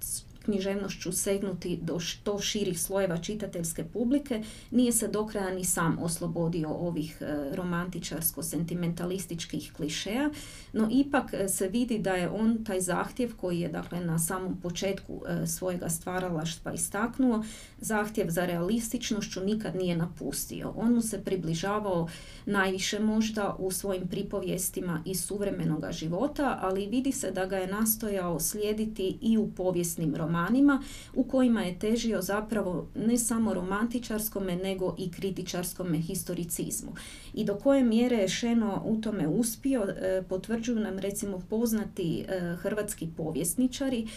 književnošću 0.45 1.11
segnuti 1.11 1.79
do 1.81 1.99
što 1.99 2.39
širih 2.39 2.81
slojeva 2.81 3.17
čitateljske 3.17 3.83
publike, 3.83 4.43
nije 4.71 4.91
se 4.91 5.07
do 5.07 5.27
kraja 5.27 5.53
ni 5.53 5.65
sam 5.65 5.97
oslobodio 6.01 6.69
ovih 6.69 7.17
e, 7.21 7.25
romantičarsko-sentimentalističkih 7.55 9.73
klišeja, 9.73 10.29
no 10.73 10.87
ipak 10.91 11.33
e, 11.33 11.47
se 11.47 11.67
vidi 11.67 11.99
da 11.99 12.13
je 12.13 12.29
on 12.29 12.63
taj 12.63 12.81
zahtjev 12.81 13.35
koji 13.35 13.59
je 13.59 13.69
dakle 13.69 13.99
na 13.99 14.19
samom 14.19 14.61
početku 14.61 15.23
e, 15.27 15.47
svojega 15.47 15.89
stvaralaštva 15.89 16.73
istaknuo, 16.73 17.43
zahtjev 17.79 18.29
za 18.29 18.45
realističnošću 18.45 19.41
nikad 19.41 19.75
nije 19.75 19.97
napustio. 19.97 20.73
On 20.75 20.93
mu 20.93 21.01
se 21.01 21.23
približavao 21.23 22.07
najviše 22.45 22.99
možda 22.99 23.55
u 23.59 23.71
svojim 23.71 24.07
pripovjestima 24.07 25.01
iz 25.05 25.23
suvremenoga 25.23 25.91
života, 25.91 26.59
ali 26.61 26.87
vidi 26.87 27.11
se 27.11 27.31
da 27.31 27.45
ga 27.45 27.57
je 27.57 27.67
nastojao 27.67 28.39
slijediti 28.39 29.17
i 29.21 29.37
u 29.37 29.51
povijesnim 29.51 30.15
romanima 30.15 30.30
romanima 30.31 30.83
u 31.13 31.23
kojima 31.23 31.61
je 31.61 31.79
težio 31.79 32.21
zapravo 32.21 32.87
ne 32.95 33.17
samo 33.17 33.53
romantičarskome 33.53 34.55
nego 34.55 34.95
i 34.97 35.11
kritičarskome 35.11 35.97
historicizmu. 35.97 36.95
I 37.33 37.45
do 37.45 37.55
koje 37.55 37.83
mjere 37.83 38.15
je 38.15 38.27
Šeno 38.27 38.81
u 38.85 39.01
tome 39.01 39.27
uspio 39.27 39.83
e, 39.83 40.23
potvrđuju 40.29 40.79
nam 40.79 40.99
recimo 40.99 41.39
poznati 41.49 42.25
e, 42.27 42.55
hrvatski 42.55 43.07
povjesničari 43.17 44.07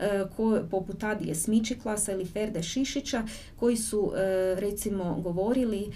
e, 0.00 0.24
poput 0.70 1.04
Adije 1.04 1.34
Smičiklasa 1.34 2.12
ili 2.12 2.24
Ferde 2.24 2.62
Šišića 2.62 3.22
koji 3.56 3.76
su 3.76 4.12
recimo 4.56 5.14
govorili 5.14 5.92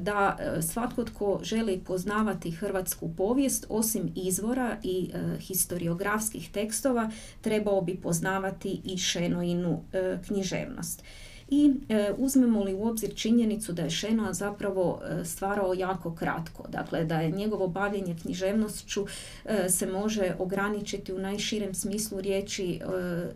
da 0.00 0.38
svatko 0.62 1.04
tko 1.04 1.40
želi 1.42 1.80
poznavati 1.86 2.50
hrvatsku 2.50 3.10
povijest 3.16 3.66
osim 3.68 4.12
izvora 4.14 4.76
i 4.82 5.10
historiografskih 5.40 6.50
tekstova 6.50 7.10
trebao 7.40 7.80
bi 7.80 7.96
poznavati 7.96 8.80
i 8.84 8.98
Šenoinu 8.98 9.82
e, 9.92 10.18
književnost. 10.26 11.02
I 11.50 11.72
e, 11.88 12.12
uzmemo 12.18 12.64
li 12.64 12.74
u 12.74 12.86
obzir 12.86 13.14
činjenicu 13.14 13.72
da 13.72 13.82
je 13.82 13.90
Šenoa 13.90 14.32
zapravo 14.32 15.00
e, 15.02 15.24
stvarao 15.24 15.74
jako 15.74 16.14
kratko, 16.14 16.64
dakle 16.68 17.04
da 17.04 17.20
je 17.20 17.30
njegovo 17.30 17.68
bavljenje 17.68 18.16
književnošću 18.22 19.06
e, 19.44 19.68
se 19.70 19.86
može 19.86 20.34
ograničiti 20.38 21.12
u 21.12 21.18
najširem 21.18 21.74
smislu 21.74 22.20
riječi 22.20 22.80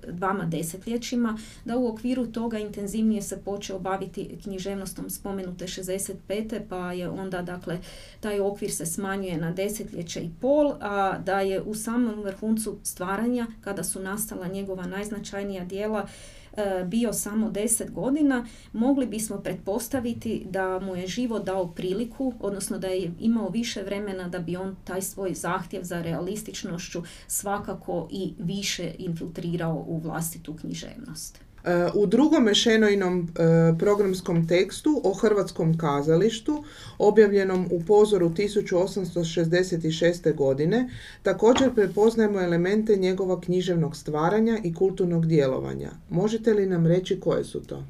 dvama 0.08 0.44
desetljećima, 0.44 1.38
da 1.64 1.76
u 1.76 1.88
okviru 1.88 2.26
toga 2.26 2.58
intenzivnije 2.58 3.22
se 3.22 3.40
počeo 3.40 3.78
baviti 3.78 4.38
književnostom 4.42 5.10
spomenute 5.10 5.66
65. 5.66 6.60
pa 6.68 6.92
je 6.92 7.08
onda 7.08 7.42
dakle 7.42 7.78
taj 8.20 8.40
okvir 8.40 8.72
se 8.72 8.86
smanjuje 8.86 9.36
na 9.36 9.52
desetljeće 9.52 10.20
i 10.20 10.30
pol, 10.40 10.72
a 10.80 11.18
da 11.18 11.40
je 11.40 11.62
u 11.62 11.74
samom 11.74 12.22
vrhuncu 12.22 12.76
stvaranja 12.82 13.46
kada 13.60 13.84
su 13.84 14.00
nastala 14.00 14.48
njegova 14.48 14.86
najznačajnija 14.86 15.64
dijela 15.64 16.06
E, 16.06 16.41
bio 16.86 17.12
samo 17.12 17.50
10 17.50 17.90
godina, 17.90 18.46
mogli 18.72 19.06
bismo 19.06 19.36
pretpostaviti 19.36 20.46
da 20.50 20.78
mu 20.78 20.96
je 20.96 21.06
život 21.06 21.44
dao 21.44 21.66
priliku, 21.68 22.34
odnosno 22.40 22.78
da 22.78 22.86
je 22.86 23.12
imao 23.20 23.48
više 23.48 23.82
vremena 23.82 24.28
da 24.28 24.38
bi 24.38 24.56
on 24.56 24.76
taj 24.84 25.02
svoj 25.02 25.34
zahtjev 25.34 25.82
za 25.82 26.02
realističnošću 26.02 27.02
svakako 27.26 28.08
i 28.10 28.32
više 28.38 28.94
infiltrirao 28.98 29.84
u 29.86 29.98
vlastitu 29.98 30.56
književnost. 30.56 31.51
U 31.94 32.06
drugom 32.06 32.54
Šenoinom 32.54 33.20
e, 33.20 33.24
programskom 33.78 34.48
tekstu 34.48 35.00
o 35.04 35.14
hrvatskom 35.14 35.78
kazalištu, 35.78 36.64
objavljenom 36.98 37.68
u 37.70 37.84
pozoru 37.84 38.30
1866. 38.30 40.34
godine, 40.34 40.90
također 41.22 41.74
prepoznajemo 41.74 42.40
elemente 42.40 42.96
njegova 42.96 43.40
književnog 43.40 43.96
stvaranja 43.96 44.58
i 44.64 44.74
kulturnog 44.74 45.26
djelovanja. 45.26 45.90
Možete 46.10 46.54
li 46.54 46.66
nam 46.66 46.86
reći 46.86 47.20
koje 47.20 47.44
su 47.44 47.60
to? 47.60 47.84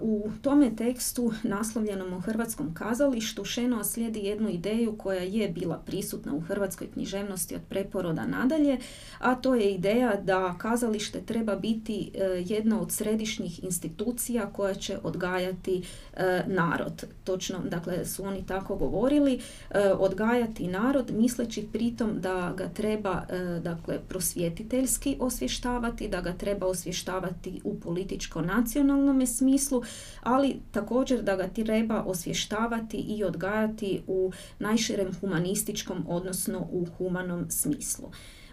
U 0.00 0.30
tome 0.42 0.76
tekstu 0.76 1.32
naslovljenom 1.42 2.12
u 2.12 2.20
hrvatskom 2.20 2.74
kazalištu 2.74 3.44
Šenoa 3.44 3.84
slijedi 3.84 4.20
jednu 4.20 4.48
ideju 4.48 4.96
koja 4.98 5.22
je 5.22 5.48
bila 5.48 5.78
prisutna 5.86 6.34
u 6.34 6.40
hrvatskoj 6.40 6.86
književnosti 6.92 7.54
od 7.54 7.60
preporoda 7.68 8.26
nadalje, 8.26 8.78
a 9.18 9.34
to 9.34 9.54
je 9.54 9.74
ideja 9.74 10.16
da 10.24 10.54
kazalište 10.58 11.20
treba 11.20 11.56
biti 11.56 12.10
e, 12.14 12.42
jedna 12.46 12.80
od 12.80 12.92
središnjih 12.92 13.64
institucija 13.64 14.46
koja 14.52 14.74
će 14.74 14.98
odgajati 15.02 15.82
e, 16.16 16.42
narod. 16.46 17.04
Točno, 17.24 17.58
dakle, 17.58 18.06
su 18.06 18.24
oni 18.24 18.46
tako 18.46 18.76
govorili, 18.76 19.40
e, 19.70 19.92
odgajati 19.92 20.68
narod 20.68 21.10
misleći 21.10 21.68
pritom 21.72 22.20
da 22.20 22.54
ga 22.56 22.68
treba 22.68 23.22
dakle, 23.62 23.98
prosvjetiteljski 24.08 25.16
osvještavati, 25.20 26.08
da 26.08 26.20
ga 26.20 26.32
treba 26.32 26.66
osvještavati 26.66 27.60
u 27.64 27.80
političko-nacionalnom 27.80 29.26
smislu, 29.26 29.47
smislu, 29.48 29.82
ali 30.22 30.60
također 30.70 31.22
da 31.22 31.36
ga 31.36 31.48
treba 31.48 32.02
osvještavati 32.02 32.96
i 32.96 33.24
odgajati 33.24 34.02
u 34.06 34.32
najširem 34.58 35.14
humanističkom, 35.20 36.04
odnosno 36.08 36.66
u 36.72 36.86
humanom 36.98 37.50
smislu. 37.50 38.10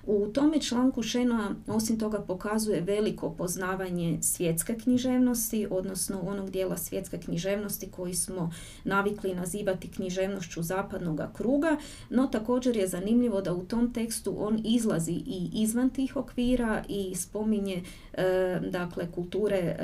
U 0.08 0.28
tome 0.28 0.60
članku 0.60 1.04
Šenoa 1.04 1.52
osim 1.68 2.00
toga 2.00 2.20
pokazuje 2.20 2.82
veliko 2.82 3.30
poznavanje 3.30 4.18
svjetske 4.22 4.78
književnosti, 4.78 5.68
odnosno 5.70 6.22
onog 6.22 6.50
dijela 6.52 6.78
svjetske 6.78 7.18
književnosti 7.18 7.92
koji 7.92 8.14
smo 8.14 8.52
navikli 8.84 9.36
nazivati 9.36 9.92
književnošću 9.92 10.64
zapadnog 10.64 11.22
kruga, 11.34 11.78
no 12.10 12.28
također 12.28 12.78
je 12.78 12.88
zanimljivo 12.88 13.42
da 13.42 13.54
u 13.54 13.66
tom 13.66 13.94
tekstu 13.94 14.36
on 14.38 14.62
izlazi 14.66 15.12
i 15.26 15.50
izvan 15.54 15.90
tih 15.90 16.16
okvira 16.16 16.84
i 16.90 17.16
spominje 17.16 17.84
dakle 18.62 19.12
kulture 19.12 19.58
e, 19.58 19.76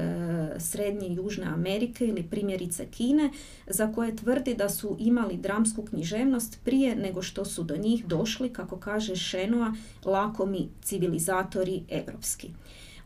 srednje 0.60 1.08
i 1.08 1.14
južne 1.16 1.46
Amerike 1.46 2.06
ili 2.06 2.24
primjerice 2.24 2.86
Kine 2.86 3.30
za 3.68 3.92
koje 3.94 4.16
tvrdi 4.16 4.56
da 4.56 4.70
su 4.70 4.96
imali 5.00 5.38
dramsku 5.38 5.86
književnost 5.86 6.60
prije 6.64 6.96
nego 6.96 7.22
što 7.22 7.46
su 7.46 7.64
do 7.64 7.78
njih 7.78 8.06
došli, 8.06 8.54
kako 8.54 8.78
kaže 8.78 9.16
Šenoa, 9.16 9.74
lakomi 10.06 10.70
civilizatori 10.82 11.84
evropski. 11.90 12.50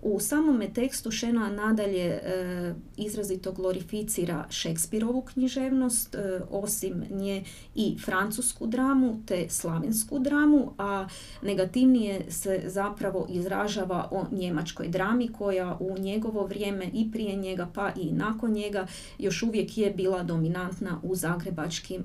U 0.08 0.20
samome 0.20 0.74
tekstu 0.74 1.12
Šena 1.12 1.50
nadalje 1.50 2.06
e, 2.06 2.74
izrazito 2.98 3.52
glorificira 3.52 4.46
Šekspirovu 4.50 5.22
književnost, 5.22 6.16
e, 6.16 6.40
osim 6.50 7.04
nje 7.10 7.44
i 7.76 7.98
francusku 8.06 8.68
dramu 8.68 9.22
te 9.26 9.46
slavensku 9.50 10.20
dramu, 10.20 10.74
a 10.78 11.08
negativnije 11.42 12.32
se 12.32 12.62
zapravo 12.66 13.28
izražava 13.30 14.08
o 14.12 14.26
njemačkoj 14.32 14.88
drami 14.88 15.28
koja 15.28 15.78
u 15.80 15.98
njegovo 16.00 16.46
vrijeme 16.46 16.90
i 16.94 17.12
prije 17.12 17.36
njega 17.36 17.68
pa 17.74 17.92
i 17.96 18.12
nakon 18.12 18.52
njega 18.52 18.88
još 19.20 19.44
uvijek 19.44 19.78
je 19.78 19.92
bila 19.92 20.24
dominantna 20.24 21.00
u, 21.04 21.14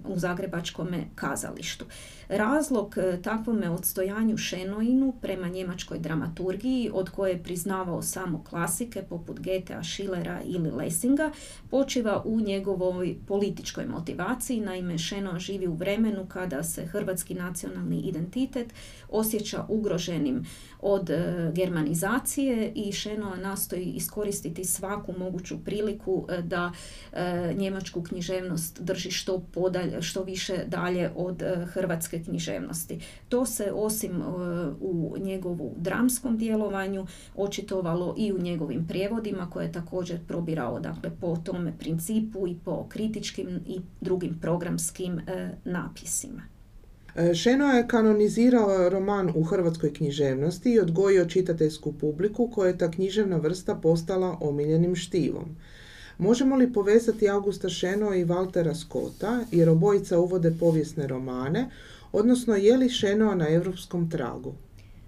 u 0.08 0.18
zagrebačkome 0.18 1.04
kazalištu. 1.14 1.84
Razlog 2.28 2.94
e, 2.98 3.22
takvome 3.22 3.70
odstojanju 3.70 4.36
Šenoinu 4.36 5.14
prema 5.20 5.48
njemačkoj 5.48 5.98
dramaturgiji 5.98 6.90
od 6.92 7.10
koje 7.10 7.42
priznava 7.42 7.89
poznavao 7.90 8.02
samo 8.02 8.44
klasike 8.44 9.02
poput 9.02 9.40
Getea, 9.40 9.84
Schillera 9.84 10.40
ili 10.44 10.70
Lessinga, 10.70 11.30
počiva 11.70 12.22
u 12.24 12.40
njegovoj 12.40 13.16
političkoj 13.28 13.86
motivaciji. 13.86 14.60
Naime, 14.60 14.98
Šeno 14.98 15.38
živi 15.38 15.66
u 15.66 15.74
vremenu 15.74 16.26
kada 16.28 16.62
se 16.62 16.86
hrvatski 16.86 17.34
nacionalni 17.34 18.00
identitet 18.00 18.74
osjeća 19.12 19.64
ugroženim 19.68 20.44
od 20.82 21.10
e, 21.10 21.50
germanizacije 21.54 22.72
i 22.74 22.92
Šenoa 22.92 23.36
nastoji 23.36 23.84
iskoristiti 23.84 24.64
svaku 24.64 25.14
moguću 25.18 25.64
priliku 25.64 26.26
e, 26.28 26.42
da 26.42 26.72
e, 27.12 27.54
njemačku 27.56 28.02
književnost 28.02 28.80
drži 28.82 29.10
što, 29.10 29.38
podalje, 29.54 30.02
što 30.02 30.22
više 30.22 30.64
dalje 30.66 31.10
od 31.16 31.42
hrvatske 31.66 32.22
književnosti. 32.22 33.00
To 33.28 33.46
se 33.46 33.72
osim 33.72 34.22
u 34.80 35.16
njegovu 35.18 35.74
dramskom 35.76 36.38
djelovanju 36.38 37.06
očitovalo 37.36 38.14
i 38.18 38.32
u 38.32 38.38
njegovim 38.38 38.86
prijevodima 38.86 39.50
koje 39.50 39.64
je 39.64 39.72
također 39.72 40.18
probirao 40.28 40.80
dakle, 40.80 41.10
po 41.20 41.36
tome 41.44 41.72
principu 41.78 42.48
i 42.48 42.56
po 42.64 42.86
kritičkim 42.88 43.60
i 43.66 43.80
drugim 44.00 44.38
programskim 44.40 45.20
napisima. 45.64 46.49
E, 47.14 47.34
Šeno 47.34 47.66
je 47.66 47.88
kanonizirao 47.88 48.88
roman 48.88 49.32
u 49.34 49.42
hrvatskoj 49.42 49.94
književnosti 49.94 50.72
i 50.72 50.80
odgojio 50.80 51.24
čitateljsku 51.24 51.92
publiku 51.92 52.50
koja 52.50 52.68
je 52.68 52.78
ta 52.78 52.90
književna 52.90 53.36
vrsta 53.36 53.74
postala 53.74 54.36
omiljenim 54.40 54.96
štivom. 54.96 55.56
Možemo 56.18 56.56
li 56.56 56.72
povezati 56.72 57.28
Augusta 57.28 57.68
Šeno 57.68 58.14
i 58.14 58.24
Waltera 58.24 58.74
Scotta, 58.74 59.40
jer 59.52 59.68
obojica 59.68 60.18
uvode 60.18 60.54
povijesne 60.60 61.06
romane, 61.06 61.70
odnosno 62.12 62.54
je 62.54 62.76
li 62.76 62.88
Šenoa 62.88 63.34
na 63.34 63.48
europskom 63.48 64.10
tragu? 64.10 64.54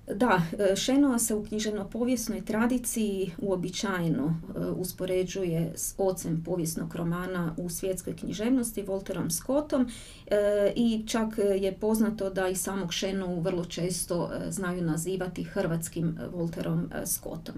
Da, 0.07 0.43
e, 0.59 0.77
Šenoa 0.77 1.19
se 1.19 1.35
u 1.35 1.45
književno-povijesnoj 1.45 2.45
tradiciji 2.45 3.33
uobičajeno 3.39 4.25
e, 4.57 4.67
uspoređuje 4.67 5.73
s 5.75 5.95
ocem 5.99 6.43
povijesnog 6.45 6.95
romana 6.95 7.55
u 7.59 7.69
svjetskoj 7.69 8.17
književnosti, 8.17 8.83
Volterom 8.83 9.31
Scottom 9.31 9.89
e, 10.27 10.73
i 10.77 11.05
čak 11.07 11.29
je 11.61 11.73
poznato 11.73 12.31
da 12.31 12.49
i 12.49 12.57
samog 12.57 12.93
Šenovu 12.93 13.41
vrlo 13.41 13.65
često 13.65 14.31
znaju 14.49 14.83
nazivati 14.83 15.45
hrvatskim 15.45 16.19
Volterom 16.33 16.91
Scottom. 17.05 17.55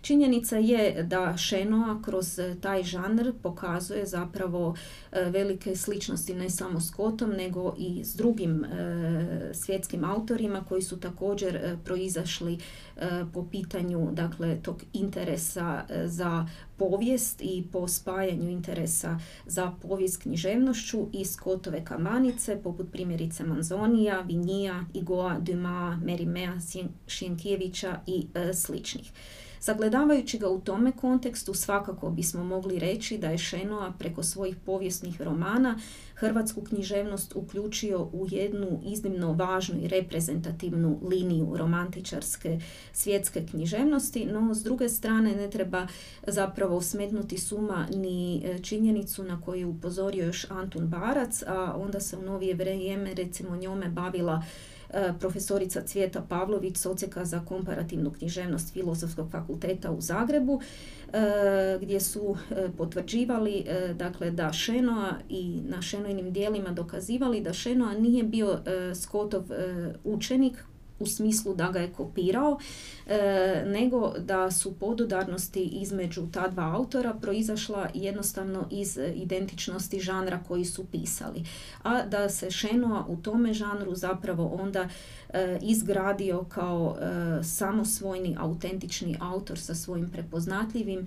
Činjenica 0.00 0.56
je 0.56 1.02
da 1.02 1.36
Šenoa 1.36 2.02
kroz 2.02 2.40
taj 2.60 2.82
žanr 2.82 3.32
pokazuje 3.42 4.06
zapravo 4.06 4.74
velike 5.12 5.76
sličnosti 5.76 6.34
ne 6.34 6.50
samo 6.50 6.80
s 6.80 6.88
Scottom 6.88 7.30
nego 7.30 7.74
i 7.78 8.04
s 8.04 8.16
drugim 8.16 8.64
svjetskim 9.52 10.04
autorima 10.04 10.64
koji 10.68 10.82
su 10.82 11.00
također 11.00 11.76
proizašli 11.84 12.58
e, 12.96 13.24
po 13.34 13.46
pitanju 13.50 14.08
dakle 14.12 14.62
tog 14.62 14.82
interesa 14.92 15.84
e, 15.88 16.08
za 16.08 16.46
povijest 16.76 17.40
i 17.42 17.64
po 17.72 17.88
spajanju 17.88 18.50
interesa 18.50 19.18
za 19.46 19.72
povijest 19.82 20.22
književnošću 20.22 21.08
i 21.12 21.24
skotove 21.24 21.84
kamanice 21.84 22.60
poput 22.62 22.92
primjerice 22.92 23.44
Manzonija, 23.44 24.20
Vinija, 24.20 24.84
Igoa, 24.94 25.38
Duma, 25.38 26.00
Merimea, 26.04 26.54
Šjenkijevića 27.06 28.00
i 28.06 28.26
e, 28.34 28.54
sličnih. 28.54 29.12
Sagledavajući 29.60 30.38
ga 30.38 30.48
u 30.48 30.60
tome 30.60 30.92
kontekstu 30.92 31.54
svakako 31.54 32.10
bismo 32.10 32.44
mogli 32.44 32.78
reći 32.78 33.18
da 33.18 33.28
je 33.28 33.38
Šenoa 33.38 33.92
preko 33.98 34.22
svojih 34.22 34.56
povijesnih 34.66 35.22
romana 35.22 35.78
hrvatsku 36.14 36.60
književnost 36.60 37.36
uključio 37.36 38.02
u 38.12 38.26
jednu 38.30 38.80
iznimno 38.84 39.32
važnu 39.32 39.80
i 39.82 39.88
reprezentativnu 39.88 41.00
liniju 41.10 41.54
romantičarske 41.56 42.60
svjetske 42.92 43.46
književnosti, 43.46 44.24
no 44.24 44.54
s 44.54 44.62
druge 44.62 44.88
strane 44.88 45.36
ne 45.36 45.50
treba 45.50 45.86
zapravo 46.26 46.80
smetnuti 46.80 47.38
suma 47.38 47.86
ni 47.94 48.42
e, 48.44 48.58
činjenicu 48.58 49.24
na 49.24 49.40
koju 49.40 49.58
je 49.58 49.66
upozorio 49.66 50.26
još 50.26 50.50
Antun 50.50 50.86
Barac, 50.86 51.42
a 51.46 51.74
onda 51.76 52.00
se 52.00 52.16
u 52.16 52.22
novije 52.22 52.54
vrijeme 52.54 53.14
recimo 53.14 53.56
njome 53.56 53.88
bavila 53.88 54.42
profesorica 55.20 55.82
Cvjeta 55.82 56.22
Pavlović 56.28 56.76
s 56.76 56.86
za 57.24 57.40
komparativnu 57.40 58.10
književnost 58.10 58.72
Filozofskog 58.72 59.30
fakulteta 59.30 59.90
u 59.90 60.00
Zagrebu 60.00 60.60
e, 61.12 61.78
gdje 61.82 62.00
su 62.00 62.36
e, 62.50 62.68
potvrđivali 62.76 63.64
dakle 63.94 64.30
da 64.30 64.52
Šenoa 64.52 65.14
i 65.28 65.60
na 65.68 65.82
Šenojnim 65.82 66.32
dijelima 66.32 66.70
dokazivali 66.70 67.40
da 67.40 67.52
Šenoa 67.52 67.92
nije 67.92 68.22
bio 68.22 68.58
Skotov 68.94 69.42
učenik 70.04 70.64
u 70.98 71.06
smislu 71.06 71.54
da 71.54 71.70
ga 71.70 71.78
je 71.78 71.92
kopirao, 71.92 72.58
e, 73.06 73.64
nego 73.66 74.14
da 74.18 74.50
su 74.50 74.78
podudarnosti 74.78 75.62
između 75.62 76.26
ta 76.32 76.48
dva 76.48 76.74
autora 76.76 77.14
proizašla 77.14 77.88
jednostavno 77.94 78.66
iz 78.70 78.98
identičnosti 79.14 80.00
žanra 80.00 80.40
koji 80.48 80.64
su 80.64 80.84
pisali. 80.84 81.44
A 81.82 82.02
da 82.02 82.28
se 82.28 82.50
Šenoa 82.50 83.04
u 83.08 83.16
tome 83.16 83.52
žanru 83.52 83.94
zapravo 83.94 84.46
onda 84.46 84.88
e, 85.28 85.58
izgradio 85.62 86.44
kao 86.44 86.96
e, 87.00 87.44
samosvojni, 87.44 88.36
autentični 88.38 89.16
autor 89.20 89.58
sa 89.58 89.74
svojim 89.74 90.10
prepoznatljivim 90.10 91.06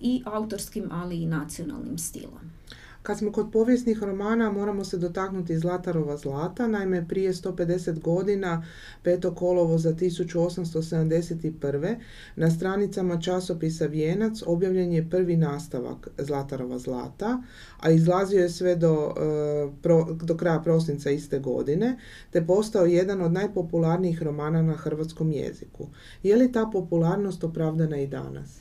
i 0.00 0.22
autorskim, 0.24 0.88
ali 0.92 1.22
i 1.22 1.26
nacionalnim 1.26 1.98
stilom. 1.98 2.61
Kad 3.02 3.18
smo 3.18 3.32
kod 3.32 3.52
povijesnih 3.52 4.02
romana 4.02 4.52
moramo 4.52 4.84
se 4.84 4.98
dotaknuti 4.98 5.58
Zlatarova 5.58 6.16
zlata, 6.16 6.66
naime 6.66 7.08
prije 7.08 7.32
150 7.32 8.00
godina, 8.00 8.66
peto 9.02 9.34
kolovo 9.34 9.78
za 9.78 9.92
1871. 9.92 11.96
na 12.36 12.50
stranicama 12.50 13.20
časopisa 13.20 13.86
Vijenac 13.86 14.42
objavljen 14.46 14.92
je 14.92 15.10
prvi 15.10 15.36
nastavak 15.36 16.08
Zlatarova 16.18 16.78
zlata, 16.78 17.42
a 17.80 17.90
izlazio 17.90 18.42
je 18.42 18.50
sve 18.50 18.76
do, 18.76 19.14
e, 19.16 19.68
do 20.22 20.36
kraja 20.36 20.60
prosinca 20.60 21.10
iste 21.10 21.38
godine, 21.38 21.98
te 22.30 22.46
postao 22.46 22.86
jedan 22.86 23.22
od 23.22 23.32
najpopularnijih 23.32 24.22
romana 24.22 24.62
na 24.62 24.74
hrvatskom 24.74 25.32
jeziku. 25.32 25.88
Je 26.22 26.36
li 26.36 26.52
ta 26.52 26.70
popularnost 26.72 27.44
opravdana 27.44 27.96
i 27.96 28.06
danas? 28.06 28.60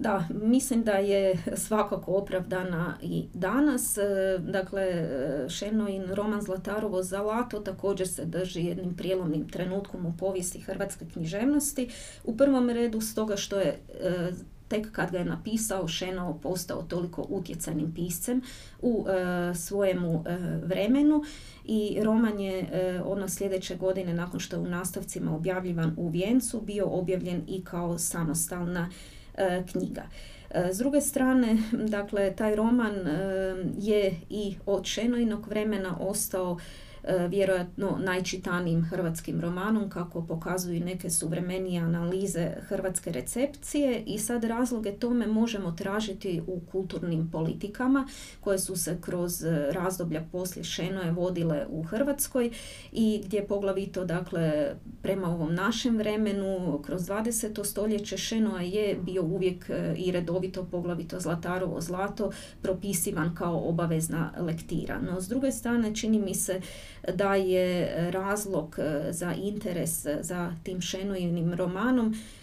Da, 0.00 0.24
mislim 0.30 0.82
da 0.82 0.92
je 0.92 1.38
svakako 1.56 2.12
opravdana 2.12 2.98
i 3.02 3.24
danas. 3.34 3.98
E, 3.98 4.38
dakle, 4.38 5.08
Šenoin 5.48 6.04
roman 6.14 6.42
Zlatarovo 6.42 7.02
zalato 7.02 7.60
također 7.60 8.08
se 8.08 8.24
drži 8.24 8.64
jednim 8.64 8.96
prijelomnim 8.96 9.48
trenutkom 9.48 10.06
u 10.06 10.14
povijesti 10.18 10.60
hrvatske 10.60 11.04
književnosti. 11.12 11.88
U 12.24 12.36
prvom 12.36 12.70
redu 12.70 13.00
stoga 13.00 13.36
što 13.36 13.58
je 13.58 13.66
e, 13.68 14.32
tek 14.68 14.92
kad 14.92 15.10
ga 15.10 15.18
je 15.18 15.24
napisao 15.24 15.88
Šeno 15.88 16.38
postao 16.42 16.82
toliko 16.82 17.26
utjecajnim 17.28 17.94
piscem 17.94 18.42
u 18.82 19.06
e, 19.08 19.54
svojemu 19.54 20.24
vremenu 20.64 21.22
i 21.64 21.98
roman 22.02 22.40
je 22.40 22.66
ono 23.04 23.28
sljedeće 23.28 23.76
godine 23.76 24.14
nakon 24.14 24.40
što 24.40 24.56
je 24.56 24.62
u 24.62 24.68
nastavcima 24.68 25.36
objavljivan 25.36 25.94
u 25.96 26.08
Vijencu 26.08 26.60
bio 26.60 26.86
objavljen 26.86 27.42
i 27.48 27.64
kao 27.64 27.98
samostalna 27.98 28.90
E, 28.90 29.19
knjiga. 29.72 30.02
E, 30.50 30.72
s 30.72 30.78
druge 30.78 31.00
strane, 31.00 31.56
dakle, 31.72 32.36
taj 32.36 32.56
roman 32.56 32.94
e, 32.94 33.54
je 33.78 34.14
i 34.30 34.54
od 34.66 34.84
Šenojnog 34.84 35.48
vremena 35.48 35.96
ostao 36.00 36.56
E, 36.56 36.89
vjerojatno 37.28 37.98
najčitanijim 38.04 38.84
hrvatskim 38.84 39.40
romanom 39.40 39.90
kako 39.90 40.26
pokazuju 40.26 40.84
neke 40.84 41.10
suvremenije 41.10 41.82
analize 41.82 42.50
hrvatske 42.60 43.12
recepcije 43.12 44.02
i 44.06 44.18
sad 44.18 44.44
razloge 44.44 44.92
tome 44.92 45.26
možemo 45.26 45.72
tražiti 45.72 46.42
u 46.46 46.60
kulturnim 46.72 47.30
politikama 47.30 48.08
koje 48.40 48.58
su 48.58 48.76
se 48.76 48.98
kroz 49.00 49.44
razdoblja 49.70 50.22
poslije 50.32 50.64
Šenoje 50.64 51.12
vodile 51.12 51.66
u 51.68 51.82
Hrvatskoj 51.82 52.50
i 52.92 53.22
gdje 53.24 53.46
poglavito 53.46 54.04
dakle 54.04 54.74
prema 55.02 55.28
ovom 55.28 55.54
našem 55.54 55.96
vremenu 55.96 56.80
kroz 56.86 57.02
20. 57.02 57.64
stoljeće 57.64 58.16
Šenoa 58.16 58.60
je 58.60 58.96
bio 59.02 59.22
uvijek 59.22 59.70
e, 59.70 59.94
i 59.96 60.12
redovito 60.12 60.64
poglavito 60.64 61.20
Zlatarovo 61.20 61.80
zlato 61.80 62.30
propisivan 62.62 63.34
kao 63.34 63.68
obavezna 63.68 64.32
lektira. 64.38 65.00
No 65.00 65.20
s 65.20 65.28
druge 65.28 65.52
strane 65.52 65.94
čini 65.94 66.18
mi 66.18 66.34
se 66.34 66.60
da 67.14 67.34
je 67.34 67.94
razlog 68.10 68.76
e, 68.78 69.12
za 69.12 69.32
interes 69.32 70.06
za 70.20 70.52
tim 70.62 70.80
Šenojevnim 70.80 71.54
romanom 71.54 72.14
E, 72.14 72.39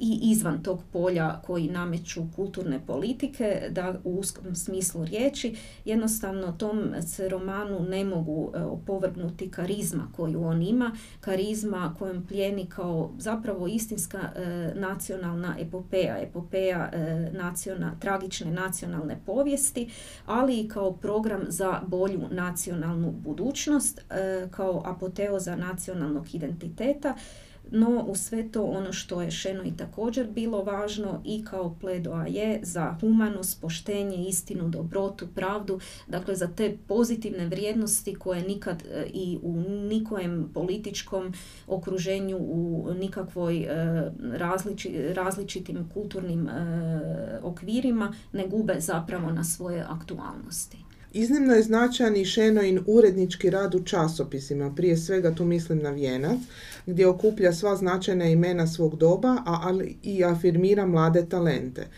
i 0.00 0.18
izvan 0.22 0.62
tog 0.62 0.80
polja 0.92 1.40
koji 1.46 1.68
nameću 1.68 2.22
kulturne 2.36 2.80
politike, 2.86 3.68
da 3.70 3.94
u 4.04 4.14
uskom 4.14 4.54
smislu 4.54 5.04
riječi 5.04 5.56
jednostavno 5.84 6.52
tom 6.52 6.94
se 7.06 7.28
romanu 7.28 7.80
ne 7.80 8.04
mogu 8.04 8.52
e, 8.54 8.62
opovrgnuti 8.62 9.50
karizma 9.50 10.08
koju 10.16 10.42
on 10.44 10.62
ima, 10.62 10.96
karizma 11.20 11.94
kojom 11.98 12.26
plijeni 12.26 12.66
kao 12.66 13.10
zapravo 13.18 13.66
istinska 13.66 14.18
e, 14.18 14.72
nacionalna 14.74 15.56
epopeja, 15.58 16.18
epopeja 16.18 16.90
naciona, 17.32 17.92
tragične 18.00 18.52
nacionalne 18.52 19.20
povijesti, 19.26 19.90
ali 20.26 20.60
i 20.60 20.68
kao 20.68 20.92
program 20.92 21.42
za 21.48 21.80
bolju 21.86 22.20
nacionalnu 22.30 23.10
budućnost, 23.10 24.00
kao 24.50 24.82
apoteoza 24.86 25.56
nacionalnog 25.56 26.34
identiteta 26.34 27.14
no 27.70 28.04
u 28.08 28.16
sve 28.16 28.48
to 28.48 28.64
ono 28.64 28.92
što 28.92 29.22
je 29.22 29.30
Šeno 29.30 29.64
i 29.64 29.76
također 29.76 30.30
bilo 30.30 30.62
važno 30.62 31.22
i 31.24 31.44
kao 31.44 31.76
pledoaje 31.80 32.60
za 32.62 32.96
humanost, 33.00 33.60
poštenje, 33.60 34.28
istinu, 34.28 34.68
dobrotu, 34.68 35.26
pravdu, 35.34 35.80
dakle 36.08 36.36
za 36.36 36.48
te 36.56 36.76
pozitivne 36.88 37.46
vrijednosti 37.46 38.14
koje 38.14 38.42
nikad 38.42 38.82
e, 38.82 39.06
i 39.14 39.38
u 39.42 39.52
nikojem 39.88 40.50
političkom 40.54 41.32
okruženju, 41.66 42.36
u 42.38 42.88
nikakvoj 43.00 43.56
e, 43.56 44.10
različitim 45.14 45.88
kulturnim 45.94 46.48
e, 46.48 47.40
okvirima 47.42 48.14
ne 48.32 48.48
gube 48.48 48.80
zapravo 48.80 49.32
na 49.32 49.44
svoje 49.44 49.84
aktualnosti. 49.88 50.78
Iznimno 51.12 51.54
je 51.54 51.62
značajan 51.62 52.16
i 52.16 52.24
Šenoin 52.24 52.80
urednički 52.86 53.50
rad 53.50 53.74
u 53.74 53.82
časopisima, 53.82 54.74
prije 54.76 54.96
svega 54.96 55.34
tu 55.34 55.44
mislim 55.44 55.78
na 55.78 55.90
Vijenac, 55.90 56.38
gdje 56.90 57.06
okuplja 57.06 57.52
sva 57.52 57.76
značajna 57.76 58.24
imena 58.24 58.66
svog 58.66 58.96
doba, 58.96 59.36
ali 59.46 59.96
i 60.02 60.24
afirmira 60.24 60.86
mlade 60.86 61.26
talente. 61.28 61.88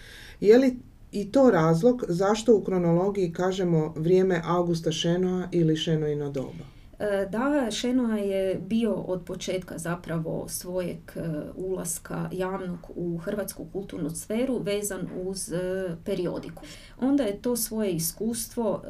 Je 0.40 0.58
li 0.58 0.76
i 1.12 1.32
to 1.32 1.50
razlog 1.50 2.04
zašto 2.08 2.56
u 2.56 2.64
kronologiji 2.64 3.32
kažemo 3.32 3.94
vrijeme 3.96 4.40
Augusta 4.44 4.92
Šenoa 4.92 5.48
ili 5.52 5.76
Šenoino 5.76 6.30
doba? 6.30 6.72
E, 6.98 7.26
da, 7.30 7.70
Šenoa 7.70 8.16
je 8.16 8.54
bio 8.54 8.92
od 8.92 9.24
početka 9.24 9.78
zapravo 9.78 10.48
svojeg 10.48 10.98
e, 11.16 11.20
ulaska 11.56 12.28
javnog 12.32 12.78
u 12.94 13.18
hrvatsku 13.18 13.66
kulturnu 13.72 14.10
sferu 14.10 14.58
vezan 14.58 15.08
uz 15.24 15.52
e, 15.52 15.96
periodiku. 16.04 16.62
Onda 17.00 17.22
je 17.22 17.42
to 17.42 17.56
svoje 17.56 17.90
iskustvo 17.90 18.82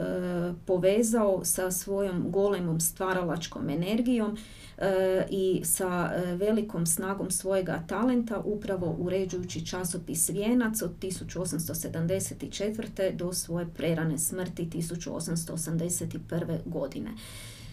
povezao 0.67 1.45
sa 1.45 1.71
svojom 1.71 2.31
golemom 2.31 2.81
stvaralačkom 2.81 3.71
energijom 3.71 4.37
i 5.31 5.61
sa 5.65 6.13
velikom 6.37 6.87
snagom 6.87 7.31
svojega 7.31 7.83
talenta 7.89 8.43
upravo 8.45 8.97
uređujući 8.99 9.67
časopis 9.67 10.31
Vijenac 10.31 10.83
od 10.83 10.91
1874. 11.01 13.17
do 13.17 13.33
svoje 13.33 13.67
prerane 13.77 14.19
smrti 14.19 14.69
1881. 14.75 16.59
godine. 16.65 17.11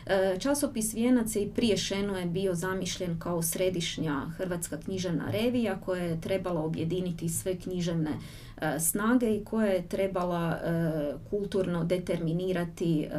E, 0.05 0.37
časopis 0.39 0.93
Vijenac 0.93 1.35
je 1.35 1.41
i 1.41 1.49
prije 1.49 1.77
Šeno 1.77 2.17
je 2.17 2.25
bio 2.25 2.55
zamišljen 2.55 3.19
kao 3.19 3.41
središnja 3.41 4.25
hrvatska 4.37 4.77
književna 4.77 5.31
revija 5.31 5.81
koja 5.81 6.03
je 6.03 6.21
trebala 6.21 6.61
objediniti 6.61 7.29
sve 7.29 7.55
književne 7.55 8.11
E, 8.11 8.17
snage 8.79 9.35
i 9.35 9.43
koja 9.43 9.67
je 9.67 9.87
trebala 9.87 10.51
e, 10.51 11.13
kulturno 11.29 11.83
determinirati 11.83 13.01
e, 13.01 13.09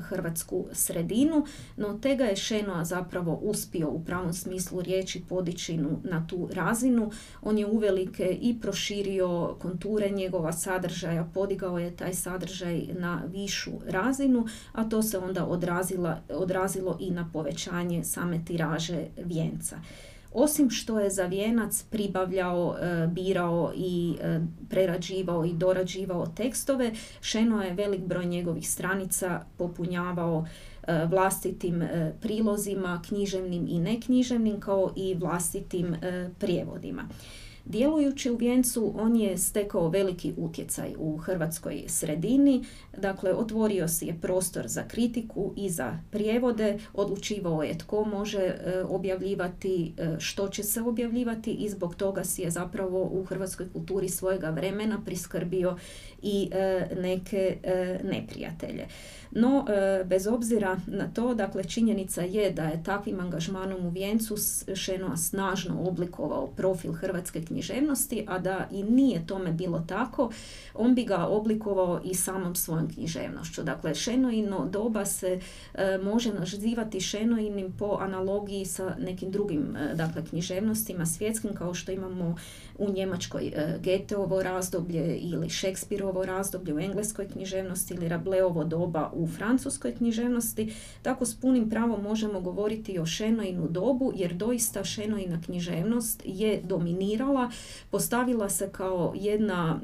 hrvatsku 0.00 0.66
sredinu, 0.72 1.46
no 1.76 1.98
tega 1.98 2.24
je 2.24 2.36
Šenoa 2.36 2.84
zapravo 2.84 3.34
uspio 3.34 3.90
u 3.90 4.04
pravom 4.04 4.32
smislu 4.32 4.80
riječi 4.80 5.22
podići 5.28 5.76
na 6.02 6.26
tu 6.26 6.48
razinu. 6.52 7.10
On 7.42 7.58
je 7.58 7.66
uvelike 7.66 8.38
i 8.40 8.60
proširio 8.60 9.56
konture 9.58 10.10
njegova 10.10 10.52
sadržaja, 10.52 11.28
podigao 11.34 11.78
je 11.78 11.96
taj 11.96 12.14
sadržaj 12.14 12.86
na 12.98 13.22
višu 13.26 13.72
razinu, 13.86 14.46
a 14.72 14.84
to 14.84 15.02
se 15.02 15.18
onda 15.18 15.46
odrazilo 16.28 16.96
i 17.00 17.10
na 17.10 17.30
povećanje 17.32 18.04
same 18.04 18.40
tiraže 18.44 19.06
vijenca. 19.16 19.76
Osim 20.32 20.70
što 20.70 21.00
je 21.00 21.10
za 21.10 21.26
vijenac 21.26 21.84
pribavljao, 21.90 22.76
e, 22.80 23.06
birao 23.06 23.72
i 23.76 24.16
e, 24.20 24.40
prerađivao 24.70 25.44
i 25.44 25.52
dorađivao 25.52 26.26
tekstove, 26.26 26.92
Šeno 27.20 27.62
je 27.62 27.74
velik 27.74 28.00
broj 28.00 28.26
njegovih 28.26 28.70
stranica 28.70 29.44
popunjavao 29.58 30.46
e, 30.86 31.06
vlastitim 31.06 31.82
prilozima, 32.20 33.02
književnim 33.08 33.66
i 33.68 33.80
neknjiževnim, 33.80 34.60
kao 34.60 34.92
i 34.96 35.14
vlastitim 35.14 35.96
prijevodima. 36.38 37.08
Djelujući 37.68 38.30
u 38.30 38.36
Vijencu 38.36 38.92
on 38.96 39.16
je 39.16 39.38
stekao 39.38 39.88
veliki 39.88 40.34
utjecaj 40.36 40.94
u 40.98 41.16
hrvatskoj 41.16 41.84
sredini, 41.86 42.64
dakle 42.96 43.34
otvorio 43.34 43.88
si 43.88 44.06
je 44.06 44.18
prostor 44.20 44.68
za 44.68 44.82
kritiku 44.88 45.52
i 45.56 45.70
za 45.70 45.98
prijevode, 46.10 46.78
odlučivao 46.94 47.62
je 47.62 47.78
tko 47.78 48.04
može 48.04 48.38
e, 48.38 48.82
objavljivati, 48.88 49.92
e, 49.98 50.16
što 50.18 50.48
će 50.48 50.62
se 50.62 50.80
objavljivati 50.80 51.52
i 51.52 51.68
zbog 51.68 51.94
toga 51.94 52.24
si 52.24 52.42
je 52.42 52.50
zapravo 52.50 53.02
u 53.02 53.24
hrvatskoj 53.24 53.66
kulturi 53.72 54.08
svojega 54.08 54.50
vremena 54.50 55.00
priskrbio 55.04 55.76
i 56.22 56.50
e, 56.52 56.88
neke 57.00 57.56
neprijatelje. 58.04 58.86
No, 59.30 59.64
bez 60.04 60.26
obzira 60.26 60.80
na 60.86 61.08
to, 61.14 61.34
dakle, 61.34 61.64
činjenica 61.64 62.22
je 62.22 62.50
da 62.50 62.62
je 62.62 62.82
takvim 62.82 63.20
angažmanom 63.20 63.86
u 63.86 63.90
Vijencu 63.90 64.36
Šenoa 64.74 65.16
snažno 65.16 65.82
oblikovao 65.82 66.46
profil 66.46 66.92
hrvatske 66.92 67.44
književnosti, 67.58 68.24
a 68.28 68.38
da 68.38 68.68
i 68.70 68.82
nije 68.82 69.26
tome 69.26 69.52
bilo 69.52 69.84
tako, 69.88 70.30
on 70.74 70.94
bi 70.94 71.04
ga 71.04 71.26
oblikovao 71.26 72.00
i 72.04 72.14
samom 72.14 72.54
svojom 72.54 72.88
književnošću. 72.94 73.62
Dakle, 73.62 73.94
Šenoino 73.94 74.66
doba 74.66 75.04
se 75.04 75.40
e, 75.74 75.98
može 76.02 76.32
nazivati 76.32 77.00
Šenoinim 77.00 77.72
po 77.78 77.98
analogiji 78.00 78.64
sa 78.64 78.94
nekim 78.98 79.30
drugim 79.30 79.76
e, 79.76 79.94
dakle, 79.94 80.24
književnostima 80.24 81.06
svjetskim, 81.06 81.54
kao 81.54 81.74
što 81.74 81.92
imamo 81.92 82.36
u 82.78 82.90
Njemačkoj 82.90 83.46
e, 83.46 83.78
Geteovo 83.82 84.42
razdoblje 84.42 85.16
ili 85.16 85.50
Šekspirovo 85.50 86.24
razdoblje 86.24 86.74
u 86.74 86.78
engleskoj 86.78 87.28
književnosti 87.28 87.94
ili 87.94 88.08
Rableovo 88.08 88.64
doba 88.64 89.10
u 89.14 89.26
francuskoj 89.26 89.94
književnosti. 89.94 90.74
Tako 91.02 91.26
s 91.26 91.40
punim 91.40 91.70
pravom 91.70 92.02
možemo 92.02 92.40
govoriti 92.40 92.98
o 92.98 93.06
Šenoinu 93.06 93.68
dobu, 93.68 94.12
jer 94.16 94.34
doista 94.34 94.84
Šenoina 94.84 95.40
književnost 95.44 96.22
je 96.24 96.60
dominirala 96.64 97.50
postavila 97.90 98.48
se 98.48 98.68
kao 98.72 99.12
jedna 99.16 99.80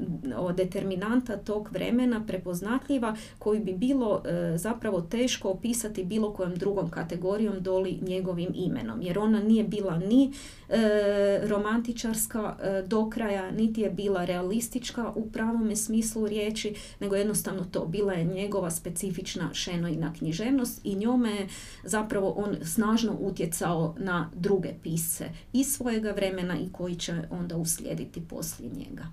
determinanta 0.56 1.36
tog 1.36 1.68
vremena 1.72 2.24
prepoznatljiva 2.26 3.16
koju 3.38 3.64
bi 3.64 3.72
bilo 3.72 4.22
e, 4.24 4.58
zapravo 4.58 5.00
teško 5.00 5.48
opisati 5.48 6.04
bilo 6.04 6.32
kojom 6.32 6.54
drugom 6.54 6.90
kategorijom 6.90 7.62
doli 7.62 7.98
njegovim 8.02 8.48
imenom 8.54 9.02
jer 9.02 9.18
ona 9.18 9.40
nije 9.40 9.64
bila 9.64 9.98
ni 9.98 10.32
e, 10.68 11.40
romantičarska 11.48 12.56
e, 12.62 12.83
do 12.86 13.10
kraja 13.10 13.50
niti 13.50 13.80
je 13.80 13.90
bila 13.90 14.24
realistička 14.24 15.12
u 15.14 15.30
pravome 15.30 15.76
smislu 15.76 16.26
riječi 16.26 16.74
nego 17.00 17.16
jednostavno 17.16 17.64
to 17.64 17.86
bila 17.86 18.12
je 18.12 18.24
njegova 18.24 18.70
specifična 18.70 19.54
šenojna 19.54 20.12
književnost 20.12 20.80
i 20.84 20.94
njome 20.94 21.30
je 21.30 21.48
zapravo 21.84 22.30
on 22.30 22.56
snažno 22.62 23.16
utjecao 23.20 23.94
na 23.98 24.30
druge 24.34 24.74
pisce 24.82 25.24
iz 25.52 25.66
svojega 25.66 26.10
vremena 26.10 26.58
i 26.58 26.72
koji 26.72 26.96
će 26.96 27.22
onda 27.30 27.56
uslijediti 27.56 28.22
poslije 28.28 28.70
njega. 28.70 29.04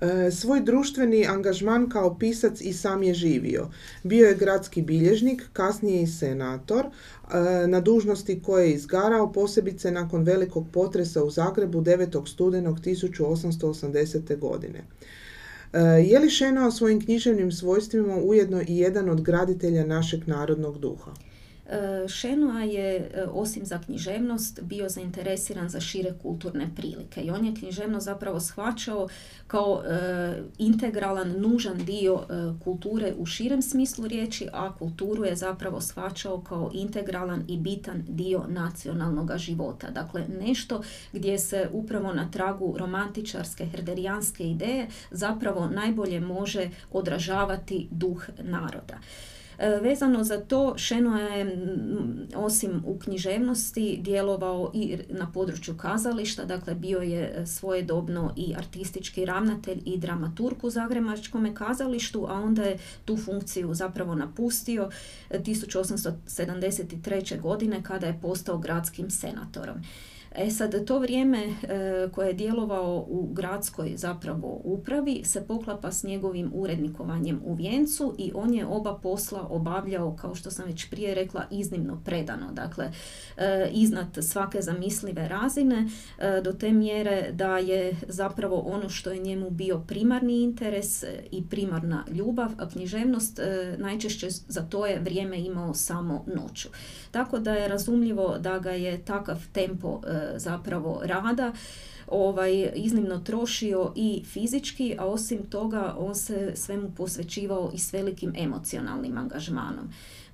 E, 0.00 0.30
svoj 0.30 0.60
društveni 0.60 1.26
angažman 1.26 1.88
kao 1.88 2.18
pisac 2.18 2.60
i 2.60 2.72
sam 2.72 3.02
je 3.02 3.14
živio. 3.14 3.68
Bio 4.02 4.28
je 4.28 4.34
gradski 4.34 4.82
bilježnik, 4.82 5.42
kasnije 5.52 6.02
i 6.02 6.06
senator, 6.06 6.84
e, 6.84 7.66
na 7.66 7.80
dužnosti 7.80 8.42
koje 8.42 8.66
je 8.66 8.74
izgarao 8.74 9.32
posebice 9.32 9.90
nakon 9.90 10.22
velikog 10.22 10.66
potresa 10.72 11.24
u 11.24 11.30
Zagrebu 11.30 11.80
9. 11.80 12.28
studenog 12.28 12.80
1880. 12.80 14.38
godine. 14.38 14.84
E, 15.72 15.78
je 15.80 16.18
li 16.18 16.30
Šenao 16.30 16.70
svojim 16.70 17.00
književnim 17.00 17.52
svojstvima 17.52 18.16
ujedno 18.16 18.62
i 18.68 18.78
jedan 18.78 19.10
od 19.10 19.22
graditelja 19.22 19.86
našeg 19.86 20.28
narodnog 20.28 20.78
duha? 20.78 21.10
Šenoa 22.08 22.62
je, 22.62 22.96
e, 22.96 23.24
osim 23.32 23.66
za 23.66 23.78
književnost, 23.78 24.60
bio 24.62 24.88
zainteresiran 24.88 25.68
za 25.68 25.80
šire 25.80 26.14
kulturne 26.22 26.68
prilike 26.76 27.20
i 27.20 27.30
on 27.30 27.44
je 27.44 27.54
književnost 27.54 28.04
zapravo 28.04 28.40
shvaćao 28.40 29.08
kao 29.46 29.82
e, 29.86 30.42
integralan, 30.58 31.40
nužan 31.40 31.84
dio 31.84 32.20
e, 32.20 32.34
kulture 32.64 33.14
u 33.18 33.26
širem 33.26 33.62
smislu 33.62 34.06
riječi, 34.06 34.48
a 34.52 34.74
kulturu 34.74 35.24
je 35.24 35.36
zapravo 35.36 35.80
shvaćao 35.80 36.40
kao 36.40 36.70
integralan 36.74 37.44
i 37.48 37.56
bitan 37.56 38.04
dio 38.08 38.44
nacionalnog 38.48 39.30
života. 39.36 39.90
Dakle, 39.90 40.26
nešto 40.40 40.82
gdje 41.12 41.38
se 41.38 41.68
upravo 41.72 42.12
na 42.12 42.30
tragu 42.30 42.74
romantičarske, 42.78 43.66
herderijanske 43.66 44.50
ideje 44.50 44.88
zapravo 45.10 45.66
najbolje 45.66 46.20
može 46.20 46.70
odražavati 46.92 47.88
duh 47.90 48.28
naroda. 48.38 48.98
E, 49.58 49.78
vezano 49.82 50.24
za 50.24 50.40
to, 50.40 50.74
Šeno 50.76 51.18
je 51.18 51.56
osim 52.34 52.82
u 52.86 52.98
književnosti 52.98 53.98
djelovao 54.02 54.70
i 54.74 54.98
na 55.08 55.32
području 55.32 55.76
kazališta, 55.76 56.44
dakle 56.44 56.74
bio 56.74 56.98
je 56.98 57.34
e, 57.36 57.46
svojedobno 57.46 58.34
i 58.36 58.54
artistički 58.56 59.24
ravnatelj 59.24 59.82
i 59.84 59.98
dramaturg 59.98 60.64
u 60.64 60.70
Zagrebačkom 60.70 61.54
kazalištu, 61.54 62.26
a 62.28 62.32
onda 62.32 62.62
je 62.62 62.78
tu 63.04 63.16
funkciju 63.16 63.74
zapravo 63.74 64.14
napustio 64.14 64.90
1873. 65.30 67.34
E, 67.34 67.38
godine 67.38 67.82
kada 67.82 68.06
je 68.06 68.18
postao 68.22 68.58
gradskim 68.58 69.10
senatorom. 69.10 69.76
E 70.34 70.50
sad, 70.50 70.84
to 70.84 70.98
vrijeme 70.98 71.38
e, 71.38 71.52
koje 72.12 72.26
je 72.26 72.32
djelovao 72.32 73.06
u 73.08 73.28
gradskoj 73.32 73.92
zapravo 73.96 74.60
upravi 74.64 75.24
se 75.24 75.46
poklapa 75.46 75.92
s 75.92 76.02
njegovim 76.02 76.50
urednikovanjem 76.54 77.40
u 77.44 77.54
Vjencu 77.54 78.14
i 78.18 78.32
on 78.34 78.54
je 78.54 78.66
oba 78.66 78.98
posla 79.02 79.46
obavljao, 79.50 80.16
kao 80.16 80.34
što 80.34 80.50
sam 80.50 80.66
već 80.66 80.90
prije 80.90 81.14
rekla, 81.14 81.44
iznimno 81.50 82.02
predano. 82.04 82.52
Dakle, 82.52 82.90
e, 83.36 83.70
iznad 83.72 84.06
svake 84.20 84.62
zamislive 84.62 85.28
razine 85.28 85.88
e, 86.18 86.40
do 86.44 86.52
te 86.52 86.72
mjere 86.72 87.32
da 87.32 87.58
je 87.58 87.96
zapravo 88.08 88.56
ono 88.56 88.88
što 88.88 89.10
je 89.10 89.18
njemu 89.18 89.50
bio 89.50 89.78
primarni 89.78 90.42
interes 90.42 91.04
i 91.30 91.44
primarna 91.50 92.04
ljubav, 92.10 92.50
a 92.58 92.68
književnost 92.68 93.40
najčešće 93.78 94.28
za 94.30 94.62
to 94.62 94.86
je 94.86 95.00
vrijeme 95.00 95.40
imao 95.40 95.74
samo 95.74 96.24
noću. 96.34 96.68
Tako 97.10 97.38
da 97.38 97.54
je 97.54 97.68
razumljivo 97.68 98.38
da 98.38 98.58
ga 98.58 98.70
je 98.70 99.04
takav 99.04 99.36
tempo 99.52 100.00
zapravo 100.36 101.00
rada 101.04 101.52
ovaj, 102.10 102.70
iznimno 102.74 103.18
trošio 103.18 103.92
i 103.96 104.22
fizički, 104.24 104.96
a 104.98 105.06
osim 105.06 105.46
toga 105.46 105.94
on 105.98 106.14
se 106.14 106.52
svemu 106.54 106.90
posvećivao 106.96 107.70
i 107.74 107.78
s 107.78 107.92
velikim 107.92 108.32
emocionalnim 108.36 109.18
angažmanom. 109.18 109.88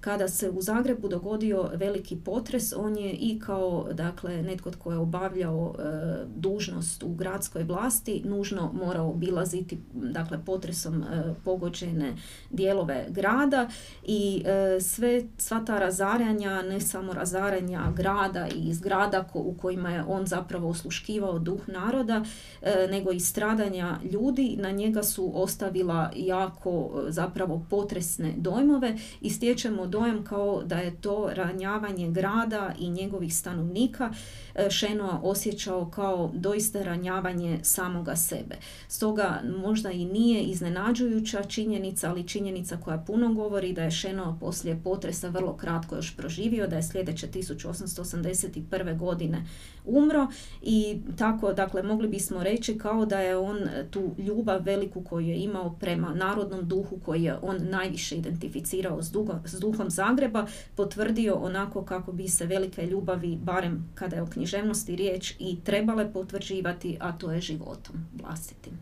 Kada 0.04 0.28
se 0.28 0.50
u 0.50 0.60
Zagrebu 0.60 1.08
dogodio 1.08 1.70
veliki 1.74 2.16
potres, 2.16 2.72
on 2.76 2.96
je 2.96 3.12
i 3.12 3.38
kao 3.38 3.88
dakle, 3.92 4.42
netko 4.42 4.70
tko 4.70 4.92
je 4.92 4.98
obavljao 4.98 5.74
e, 5.78 5.82
dužnost 6.36 7.02
u 7.02 7.08
gradskoj 7.08 7.62
vlasti 7.62 8.22
nužno 8.24 8.72
morao 8.72 9.10
obilaziti 9.10 9.78
dakle, 9.92 10.44
potresom 10.44 11.02
e, 11.02 11.34
pogođene 11.44 12.16
dijelove 12.50 13.06
grada 13.08 13.68
i 14.02 14.42
e, 14.46 14.80
sve, 14.80 15.22
sva 15.38 15.64
ta 15.66 15.78
razaranja, 15.78 16.62
ne 16.62 16.80
samo 16.80 17.12
razaranja 17.12 17.92
grada 17.96 18.48
i 18.48 18.74
zgrada 18.74 19.28
u 19.34 19.54
kojima 19.54 19.90
je 19.90 20.04
on 20.08 20.26
zapravo 20.26 20.68
osluškivao 20.68 21.38
duh 21.38 21.63
naroda, 21.66 22.24
nego 22.90 23.12
i 23.12 23.20
stradanja 23.20 23.98
ljudi, 24.12 24.56
na 24.60 24.70
njega 24.70 25.02
su 25.02 25.32
ostavila 25.34 26.10
jako 26.16 27.04
zapravo 27.08 27.66
potresne 27.70 28.32
dojmove 28.36 28.96
i 29.20 29.30
stječemo 29.30 29.86
dojam 29.86 30.24
kao 30.24 30.62
da 30.64 30.76
je 30.76 31.00
to 31.00 31.30
ranjavanje 31.32 32.10
grada 32.10 32.72
i 32.78 32.90
njegovih 32.90 33.36
stanovnika 33.36 34.10
e, 34.54 34.70
Šenoa 34.70 35.20
osjećao 35.22 35.90
kao 35.90 36.30
doista 36.34 36.82
ranjavanje 36.82 37.58
samoga 37.62 38.16
sebe. 38.16 38.56
Stoga 38.88 39.40
možda 39.56 39.90
i 39.90 40.04
nije 40.04 40.42
iznenađujuća 40.42 41.44
činjenica, 41.44 42.10
ali 42.10 42.28
činjenica 42.28 42.76
koja 42.76 42.98
puno 42.98 43.34
govori 43.34 43.72
da 43.72 43.82
je 43.82 43.90
Šenoa 43.90 44.36
poslije 44.40 44.80
potresa 44.84 45.28
vrlo 45.28 45.56
kratko 45.56 45.96
još 45.96 46.16
proživio, 46.16 46.66
da 46.66 46.76
je 46.76 46.82
sljedeće 46.82 47.28
1881. 47.28 48.98
godine 48.98 49.44
umro 49.84 50.26
i 50.62 50.98
tako, 51.18 51.52
dakle, 51.52 51.82
mogli 51.82 52.08
bismo 52.08 52.42
reći 52.42 52.78
kao 52.78 53.06
da 53.06 53.20
je 53.20 53.36
on 53.36 53.58
tu 53.90 54.14
ljubav 54.18 54.62
veliku 54.62 55.04
koju 55.04 55.26
je 55.26 55.38
imao 55.38 55.76
prema 55.80 56.14
narodnom 56.14 56.68
duhu 56.68 56.98
koji 57.04 57.22
je 57.22 57.36
on 57.42 57.56
najviše 57.60 58.16
identificirao 58.16 59.02
s, 59.02 59.12
s 59.44 59.60
duhom 59.60 59.90
Zagreba 59.90 60.46
potvrdio 60.74 61.34
onako 61.34 61.84
kako 61.84 62.12
bi 62.12 62.28
se 62.28 62.46
velike 62.46 62.86
ljubavi, 62.86 63.36
barem 63.36 63.90
kada 63.94 64.16
je 64.16 64.22
o 64.22 64.26
književnosti 64.44 64.96
riječ, 64.96 65.34
i 65.38 65.56
trebale 65.64 66.12
potvrđivati, 66.12 66.96
a 67.00 67.12
to 67.12 67.32
je 67.32 67.40
životom 67.40 67.96
vlastitim. 68.22 68.72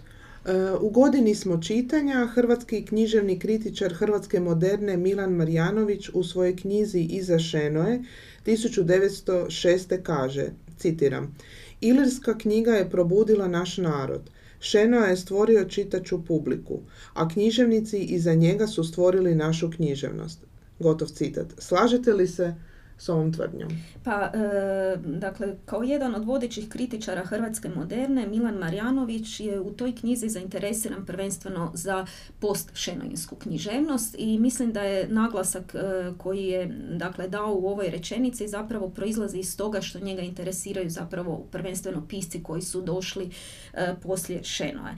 E, 0.45 0.73
u 0.81 0.91
godini 0.91 1.35
smo 1.35 1.63
čitanja 1.63 2.27
hrvatski 2.27 2.85
književni 2.85 3.39
kritičar 3.39 3.95
Hrvatske 3.95 4.41
moderne 4.41 4.97
Milan 4.97 5.33
Marjanović 5.33 6.09
u 6.15 6.25
svojoj 6.25 6.57
knjizi 6.57 7.01
Iza 7.01 7.39
Šenoje 7.39 8.03
1906. 8.47 10.03
kaže, 10.03 10.47
citiram, 10.77 11.37
Ilirska 11.81 12.39
knjiga 12.39 12.73
je 12.73 12.91
probudila 12.91 13.49
naš 13.49 13.79
narod. 13.79 14.31
Šenoa 14.61 15.07
je 15.07 15.17
stvorio 15.17 15.65
čitaču 15.65 16.25
publiku, 16.25 16.81
a 17.15 17.29
književnici 17.29 17.99
iza 17.99 18.35
njega 18.35 18.67
su 18.67 18.85
stvorili 18.85 19.35
našu 19.35 19.71
književnost. 19.71 20.39
Gotov 20.79 21.09
citat. 21.09 21.47
Slažete 21.59 22.13
li 22.13 22.27
se 22.27 22.55
s 23.03 23.09
ovom 23.09 23.33
tvrdnjom? 23.33 23.69
Pa, 24.05 24.31
e, 24.35 24.97
dakle, 24.97 25.57
kao 25.65 25.83
jedan 25.83 26.15
od 26.15 26.25
vodećih 26.25 26.69
kritičara 26.69 27.25
Hrvatske 27.25 27.69
moderne, 27.69 28.27
Milan 28.27 28.55
Marjanović 28.55 29.41
je 29.41 29.61
u 29.61 29.71
toj 29.71 29.95
knjizi 29.95 30.29
zainteresiran 30.29 31.07
prvenstveno 31.07 31.71
za 31.75 32.07
post-šenoinsku 32.41 33.37
književnost 33.37 34.15
i 34.19 34.39
mislim 34.39 34.73
da 34.73 34.83
je 34.83 35.09
naglasak 35.09 35.75
e, 35.75 35.79
koji 36.19 36.45
je 36.45 36.67
dakle, 36.91 37.29
dao 37.29 37.55
u 37.55 37.69
ovoj 37.69 37.91
rečenici 37.91 38.49
zapravo 38.49 38.89
proizlazi 38.89 39.39
iz 39.39 39.57
toga 39.57 39.81
što 39.81 40.01
njega 40.01 40.23
interesiraju 40.23 40.91
zapravo 40.91 41.47
prvenstveno 41.51 42.07
pisci 42.09 42.43
koji 42.43 42.63
su 42.63 42.81
došli 42.81 43.31
e, 43.75 43.95
poslije 44.03 44.45
Šenoe. 44.45 44.93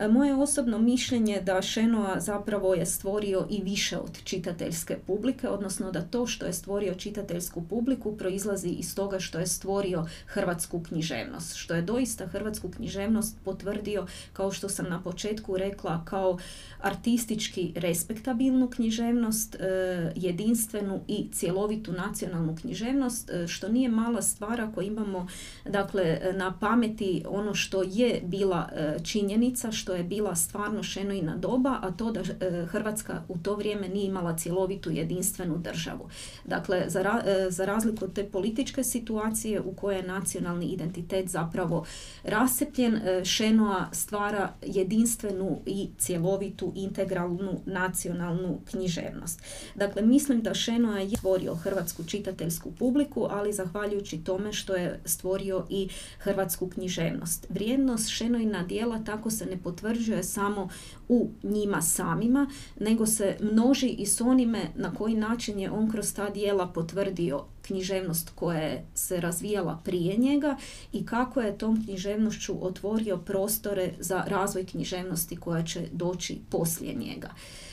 E, 0.00 0.08
moje 0.08 0.34
osobno 0.34 0.78
mišljenje 0.78 1.40
da 1.40 1.62
Šenoa 1.62 2.20
zapravo 2.20 2.74
je 2.74 2.86
stvorio 2.86 3.46
i 3.50 3.62
više 3.62 3.98
od 3.98 4.24
čitateljske 4.24 4.96
publike, 5.06 5.48
odnosno 5.48 5.92
da 5.92 6.02
to 6.02 6.26
što 6.26 6.46
je 6.46 6.52
stvorio 6.52 6.94
čitateljsku 6.94 7.62
publiku 7.68 8.16
proizlazi 8.16 8.68
iz 8.68 8.94
toga 8.94 9.20
što 9.20 9.38
je 9.38 9.46
stvorio 9.46 10.06
hrvatsku 10.26 10.82
književnost, 10.82 11.56
što 11.56 11.74
je 11.74 11.82
doista 11.82 12.26
hrvatsku 12.26 12.70
književnost 12.70 13.36
potvrdio, 13.44 14.06
kao 14.32 14.52
što 14.52 14.68
sam 14.68 14.86
na 14.88 15.02
početku 15.02 15.56
rekla, 15.56 16.04
kao 16.04 16.38
artistički 16.80 17.72
respektabilnu 17.76 18.70
književnost, 18.70 19.54
e, 19.54 20.12
jedinstvenu 20.16 21.00
i 21.08 21.28
cjelovitu 21.32 21.92
nacionalnu 21.92 22.56
književnost, 22.60 23.30
e, 23.30 23.48
što 23.48 23.68
nije 23.68 23.88
mala 23.88 24.22
stvar 24.22 24.60
ako 24.60 24.82
imamo 24.82 25.26
dakle, 25.64 26.20
na 26.34 26.58
pameti 26.60 27.24
ono 27.28 27.54
što 27.54 27.82
je 27.82 28.20
bila 28.24 28.68
činjenica, 29.04 29.72
što 29.72 29.89
je 29.94 30.04
bila 30.04 30.34
stvarno 30.34 30.82
šenojna 30.82 31.36
doba, 31.36 31.78
a 31.82 31.90
to 31.90 32.10
da 32.10 32.20
e, 32.20 32.66
Hrvatska 32.66 33.22
u 33.28 33.38
to 33.38 33.54
vrijeme 33.54 33.88
nije 33.88 34.06
imala 34.06 34.36
cjelovitu 34.36 34.90
jedinstvenu 34.90 35.58
državu. 35.58 36.08
Dakle, 36.44 36.84
za, 36.88 37.22
e, 37.26 37.50
za 37.50 37.64
razliku 37.64 38.04
od 38.04 38.12
te 38.12 38.24
političke 38.24 38.84
situacije 38.84 39.60
u 39.60 39.72
kojoj 39.72 39.96
je 39.96 40.02
nacionalni 40.02 40.66
identitet 40.66 41.28
zapravo 41.28 41.84
rasepljen, 42.24 42.96
e, 42.96 43.24
Šenoa 43.24 43.88
stvara 43.92 44.52
jedinstvenu 44.66 45.60
i 45.66 45.88
cjelovitu 45.98 46.72
integralnu 46.76 47.60
nacionalnu 47.66 48.60
književnost. 48.70 49.42
Dakle, 49.74 50.02
mislim 50.02 50.42
da 50.42 50.54
Šenoa 50.54 50.98
je 50.98 51.16
stvorio 51.16 51.54
hrvatsku 51.54 52.04
čitateljsku 52.04 52.72
publiku, 52.72 53.26
ali 53.30 53.52
zahvaljujući 53.52 54.24
tome 54.24 54.52
što 54.52 54.74
je 54.74 55.00
stvorio 55.04 55.66
i 55.68 55.88
hrvatsku 56.18 56.68
književnost. 56.68 57.46
Vrijednost 57.48 58.08
Šenojna 58.08 58.62
dijela 58.62 59.04
tako 59.04 59.30
se 59.30 59.46
ne 59.46 59.56
potvrđuje 59.70 60.22
samo 60.22 60.68
u 61.08 61.30
njima 61.42 61.82
samima, 61.82 62.50
nego 62.80 63.06
se 63.06 63.36
množi 63.40 63.88
i 63.88 64.06
s 64.06 64.20
onime 64.20 64.62
na 64.74 64.94
koji 64.94 65.14
način 65.14 65.58
je 65.58 65.70
on 65.70 65.90
kroz 65.90 66.14
ta 66.14 66.30
dijela 66.30 66.66
potvrdio 66.66 67.44
književnost 67.62 68.30
koja 68.34 68.58
je 68.58 68.84
se 68.94 69.20
razvijala 69.20 69.80
prije 69.84 70.16
njega 70.16 70.56
i 70.92 71.06
kako 71.06 71.40
je 71.40 71.58
tom 71.58 71.84
književnošću 71.84 72.66
otvorio 72.66 73.16
prostore 73.16 73.92
za 73.98 74.24
razvoj 74.26 74.66
književnosti 74.66 75.36
koja 75.36 75.62
će 75.62 75.80
doći 75.92 76.38
poslije 76.50 76.94
njega. 76.94 77.30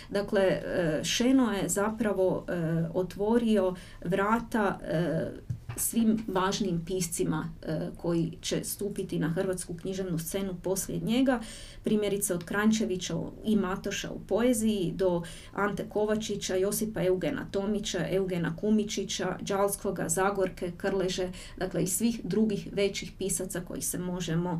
Dakle, 0.09 0.41
e, 0.41 1.01
Šeno 1.03 1.53
je 1.53 1.69
zapravo 1.69 2.45
e, 2.47 2.53
otvorio 2.93 3.75
vrata 4.05 4.79
e, 4.81 5.31
svim 5.77 6.23
važnim 6.27 6.85
piscima 6.85 7.53
e, 7.61 7.89
koji 7.97 8.37
će 8.41 8.63
stupiti 8.63 9.19
na 9.19 9.29
hrvatsku 9.29 9.73
književnu 9.73 10.19
scenu 10.19 10.55
poslije 10.63 10.99
njega, 10.99 11.39
primjerice 11.83 12.33
od 12.33 12.43
Krančevića 12.43 13.15
i 13.45 13.55
Matoša 13.55 14.11
u 14.11 14.19
poeziji 14.19 14.93
do 14.95 15.23
Ante 15.53 15.89
Kovačića, 15.89 16.55
Josipa 16.55 17.03
Eugena 17.03 17.47
Tomića, 17.51 18.07
Eugena 18.09 18.55
Kumičića, 18.55 19.37
Đalskoga, 19.41 20.09
Zagorke, 20.09 20.71
Krleže, 20.77 21.31
dakle 21.57 21.83
i 21.83 21.87
svih 21.87 22.21
drugih 22.23 22.67
većih 22.71 23.11
pisaca 23.17 23.61
koji 23.61 23.81
se 23.81 23.99
možemo 23.99 24.59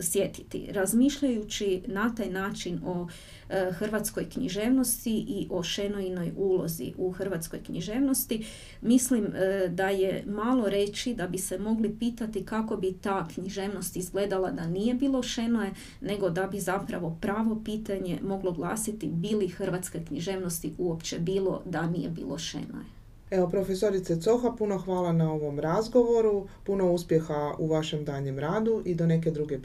sjetiti. 0.00 0.68
Razmišljajući 0.72 1.82
na 1.86 2.14
taj 2.14 2.30
način 2.30 2.80
o 2.84 3.08
E, 3.50 3.72
hrvatskoj 3.72 4.30
književnosti 4.30 5.24
i 5.28 5.46
o 5.50 5.62
Šenojinoj 5.62 6.32
ulozi 6.36 6.92
u 6.96 7.12
hrvatskoj 7.12 7.62
književnosti. 7.62 8.46
Mislim 8.80 9.24
e, 9.24 9.68
da 9.68 9.88
je 9.88 10.24
malo 10.26 10.68
reći 10.68 11.14
da 11.14 11.26
bi 11.26 11.38
se 11.38 11.58
mogli 11.58 11.96
pitati 11.98 12.44
kako 12.44 12.76
bi 12.76 12.92
ta 12.92 13.28
književnost 13.34 13.96
izgledala 13.96 14.50
da 14.50 14.66
nije 14.66 14.94
bilo 14.94 15.22
Šenoje, 15.22 15.74
nego 16.00 16.30
da 16.30 16.46
bi 16.46 16.60
zapravo 16.60 17.18
pravo 17.20 17.62
pitanje 17.64 18.18
moglo 18.22 18.52
glasiti 18.52 19.06
bili 19.06 19.48
hrvatske 19.48 20.04
književnosti 20.04 20.74
uopće 20.78 21.18
bilo 21.18 21.62
da 21.64 21.86
nije 21.86 22.10
bilo 22.10 22.38
Šenoje. 22.38 22.97
Evo, 23.30 23.48
profesorice 23.48 24.20
Coha, 24.20 24.52
puno 24.58 24.78
hvala 24.78 25.12
na 25.12 25.32
ovom 25.32 25.58
razgovoru, 25.58 26.46
puno 26.64 26.92
uspjeha 26.92 27.54
u 27.58 27.66
vašem 27.66 28.04
danjem 28.04 28.38
radu 28.38 28.82
i 28.84 28.94
do 28.94 29.06
neke 29.06 29.30
druge 29.30 29.58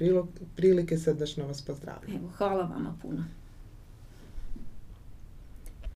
prilike 0.56 0.98
srdačno 0.98 1.48
vas 1.48 1.62
pozdravljam. 1.62 2.16
Evo, 2.18 2.30
hvala 2.38 2.64
vama 2.64 2.96
puno. 3.02 3.24